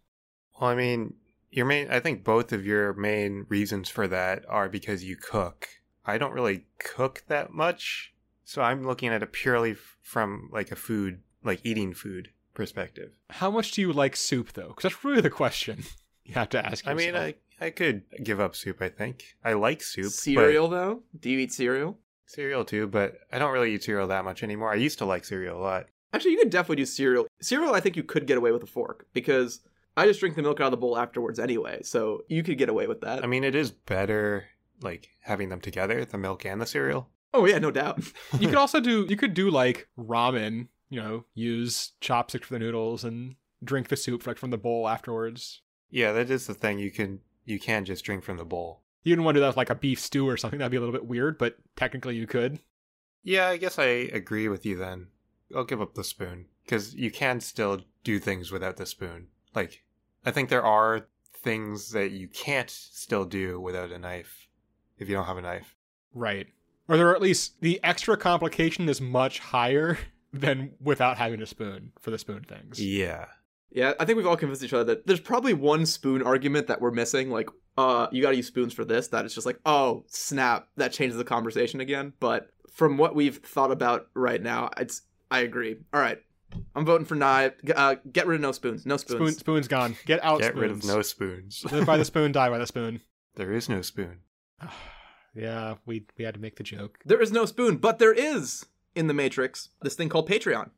[0.60, 1.14] Well, I mean,
[1.52, 5.68] your main, I think both of your main reasons for that are because you cook.
[6.06, 8.14] I don't really cook that much,
[8.44, 13.12] so I'm looking at it purely from like a food, like eating food perspective.
[13.30, 14.70] How much do you like soup, though?
[14.70, 15.84] Because that's really the question
[16.26, 17.00] you have to ask yourself.
[17.00, 18.82] I mean, I I could give up soup.
[18.82, 20.06] I think I like soup.
[20.06, 21.04] but- Cereal though?
[21.20, 21.98] Do you eat cereal?
[22.26, 24.72] cereal too, but I don't really eat cereal that much anymore.
[24.72, 25.86] I used to like cereal a lot.
[26.14, 27.28] Actually, you could definitely do cereal.
[27.42, 29.60] Cereal, I think you could get away with a fork because
[29.96, 32.70] I just drink the milk out of the bowl afterwards anyway, so you could get
[32.70, 33.24] away with that.
[33.24, 34.46] I mean, it is better
[34.82, 37.10] like having them together, the milk and the cereal.
[37.34, 38.00] oh yeah, no doubt.
[38.40, 40.68] you could also do you could do like ramen.
[40.90, 44.88] You know, use chopsticks for the noodles and drink the soup like from the bowl
[44.88, 45.62] afterwards.
[45.90, 46.80] Yeah, that is the thing.
[46.80, 48.84] You can you can just drink from the bowl.
[49.04, 50.60] You didn't want to do that with like a beef stew or something.
[50.60, 52.60] That'd be a little bit weird, but technically you could.
[53.24, 55.08] Yeah, I guess I agree with you then.
[55.56, 59.28] I'll give up the spoon because you can still do things without the spoon.
[59.56, 59.84] Like,
[60.26, 64.48] I think there are things that you can't still do without a knife
[64.98, 65.76] if you don't have a knife.
[66.14, 66.48] Right.
[66.88, 69.98] Or there are at least the extra complication is much higher
[70.34, 72.82] than without having a spoon for the spoon things.
[72.84, 73.26] Yeah.
[73.72, 76.82] yeah, I think we've all convinced each other that there's probably one spoon argument that
[76.82, 77.30] we're missing.
[77.30, 79.08] Like, uh, you got to use spoons for this.
[79.10, 82.14] That is just like, oh snap, that changes the conversation again.
[82.20, 85.78] But from what we've thought about right now, it's I agree.
[85.94, 86.20] All right,
[86.76, 87.54] I'm voting for knife.
[87.76, 88.86] Uh, get rid of no spoons.
[88.86, 89.20] No spoons.
[89.20, 89.96] Spoon, spoon's gone.
[90.06, 90.62] Get out Get spoons.
[90.62, 91.66] rid of no spoons.
[91.72, 93.02] Live by the spoon, die by the spoon.
[93.36, 94.20] there is no spoon.
[95.36, 97.00] yeah, we we had to make the joke.
[97.06, 98.66] There is no spoon, but there is
[98.96, 100.70] in the Matrix this thing called Patreon.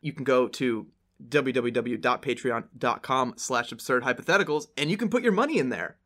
[0.00, 0.86] You can go to
[1.28, 5.96] www.patreon.com slash absurd hypotheticals and you can put your money in there.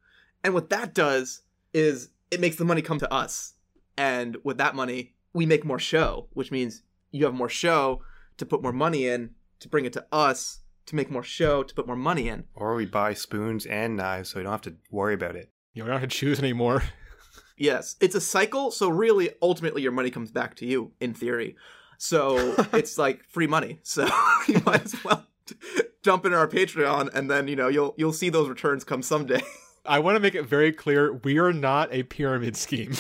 [0.42, 3.54] And what that does is it makes the money come to us.
[3.96, 6.82] And with that money, we make more show, which means
[7.14, 8.02] you have more show
[8.36, 11.74] to put more money in, to bring it to us, to make more show, to
[11.74, 12.44] put more money in.
[12.54, 15.50] Or we buy spoons and knives so we don't have to worry about it.
[15.72, 16.82] You know, we don't have to choose anymore.
[17.56, 18.72] Yes, it's a cycle.
[18.72, 21.54] So really, ultimately, your money comes back to you in theory.
[21.98, 23.78] So it's like free money.
[23.84, 24.08] So
[24.48, 25.24] you might as well
[26.02, 29.42] jump into our Patreon, and then you know you'll you'll see those returns come someday.
[29.86, 32.94] I want to make it very clear we are not a pyramid scheme.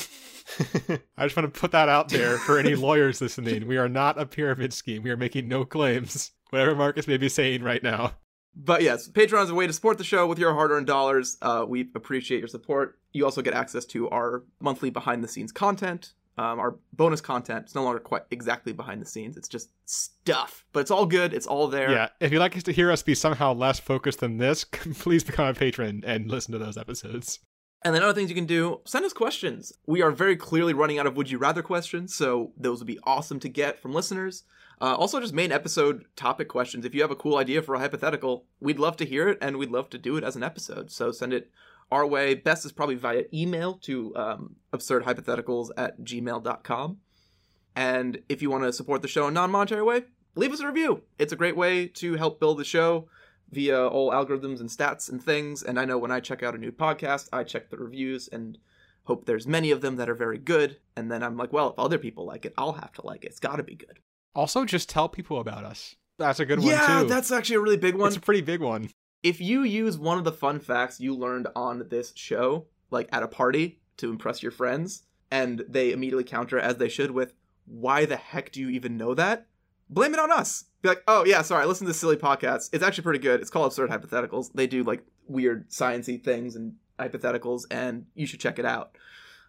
[1.16, 3.66] I just want to put that out there for any lawyers listening.
[3.66, 5.02] We are not a pyramid scheme.
[5.02, 6.32] We are making no claims.
[6.50, 8.12] Whatever Marcus may be saying right now.
[8.56, 11.36] But yes, Patreon is a way to support the show with your hard-earned dollars.
[11.42, 12.98] Uh, we appreciate your support.
[13.12, 17.64] You also get access to our monthly behind-the-scenes content, um, our bonus content.
[17.64, 21.34] It's no longer quite exactly behind the scenes; it's just stuff, but it's all good.
[21.34, 21.90] It's all there.
[21.90, 24.64] Yeah, if you'd like us to hear us be somehow less focused than this,
[24.98, 27.40] please become a patron and listen to those episodes.
[27.84, 29.72] And then other things you can do, send us questions.
[29.86, 32.98] We are very clearly running out of would you rather questions, so those would be
[33.04, 34.44] awesome to get from listeners.
[34.80, 36.86] Uh, also, just main episode topic questions.
[36.86, 39.58] If you have a cool idea for a hypothetical, we'd love to hear it and
[39.58, 40.90] we'd love to do it as an episode.
[40.90, 41.50] So send it
[41.92, 42.34] our way.
[42.34, 46.98] Best is probably via email to um, absurdhypotheticals at gmail.com.
[47.76, 50.04] And if you want to support the show in non monetary way,
[50.34, 51.02] leave us a review.
[51.18, 53.08] It's a great way to help build the show
[53.54, 55.62] via all algorithms and stats and things.
[55.62, 58.58] And I know when I check out a new podcast, I check the reviews and
[59.04, 60.78] hope there's many of them that are very good.
[60.96, 63.28] And then I'm like, well, if other people like it, I'll have to like it.
[63.28, 64.00] It's got to be good.
[64.34, 65.94] Also, just tell people about us.
[66.18, 66.92] That's a good yeah, one too.
[66.92, 68.08] Yeah, that's actually a really big one.
[68.08, 68.88] It's a pretty big one.
[69.24, 73.22] if you use one of the fun facts you learned on this show, like at
[73.22, 77.32] a party to impress your friends, and they immediately counter as they should with,
[77.64, 79.46] why the heck do you even know that?
[79.88, 80.66] Blame it on us.
[80.84, 82.68] Be like, oh yeah, sorry, I listen to this silly podcast.
[82.74, 83.40] It's actually pretty good.
[83.40, 84.52] It's called Absurd Hypotheticals.
[84.52, 88.94] They do like weird sciency things and hypotheticals, and you should check it out.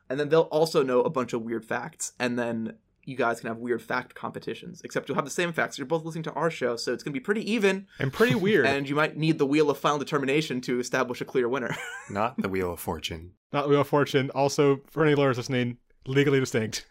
[0.10, 3.50] And then they'll also know a bunch of weird facts, and then you guys can
[3.50, 4.82] have weird fact competitions.
[4.86, 5.78] Except you'll have the same facts.
[5.78, 8.66] You're both listening to our show, so it's gonna be pretty even, And pretty weird.
[8.68, 11.76] and you might need the wheel of final determination to establish a clear winner.
[12.10, 13.34] Not the Wheel of Fortune.
[13.52, 14.32] Not the Wheel of Fortune.
[14.34, 16.86] Also, for any lawyers listening, legally distinct.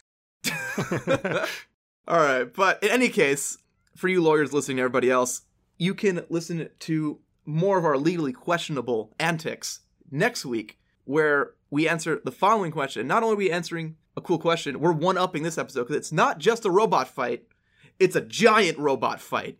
[2.07, 3.57] All right, but in any case,
[3.95, 5.41] for you lawyers listening to everybody else,
[5.77, 9.81] you can listen to more of our legally questionable antics
[10.11, 13.07] next week, where we answer the following question.
[13.07, 16.11] Not only are we answering a cool question, we're one upping this episode because it's
[16.11, 17.43] not just a robot fight,
[17.99, 19.57] it's a giant robot fight.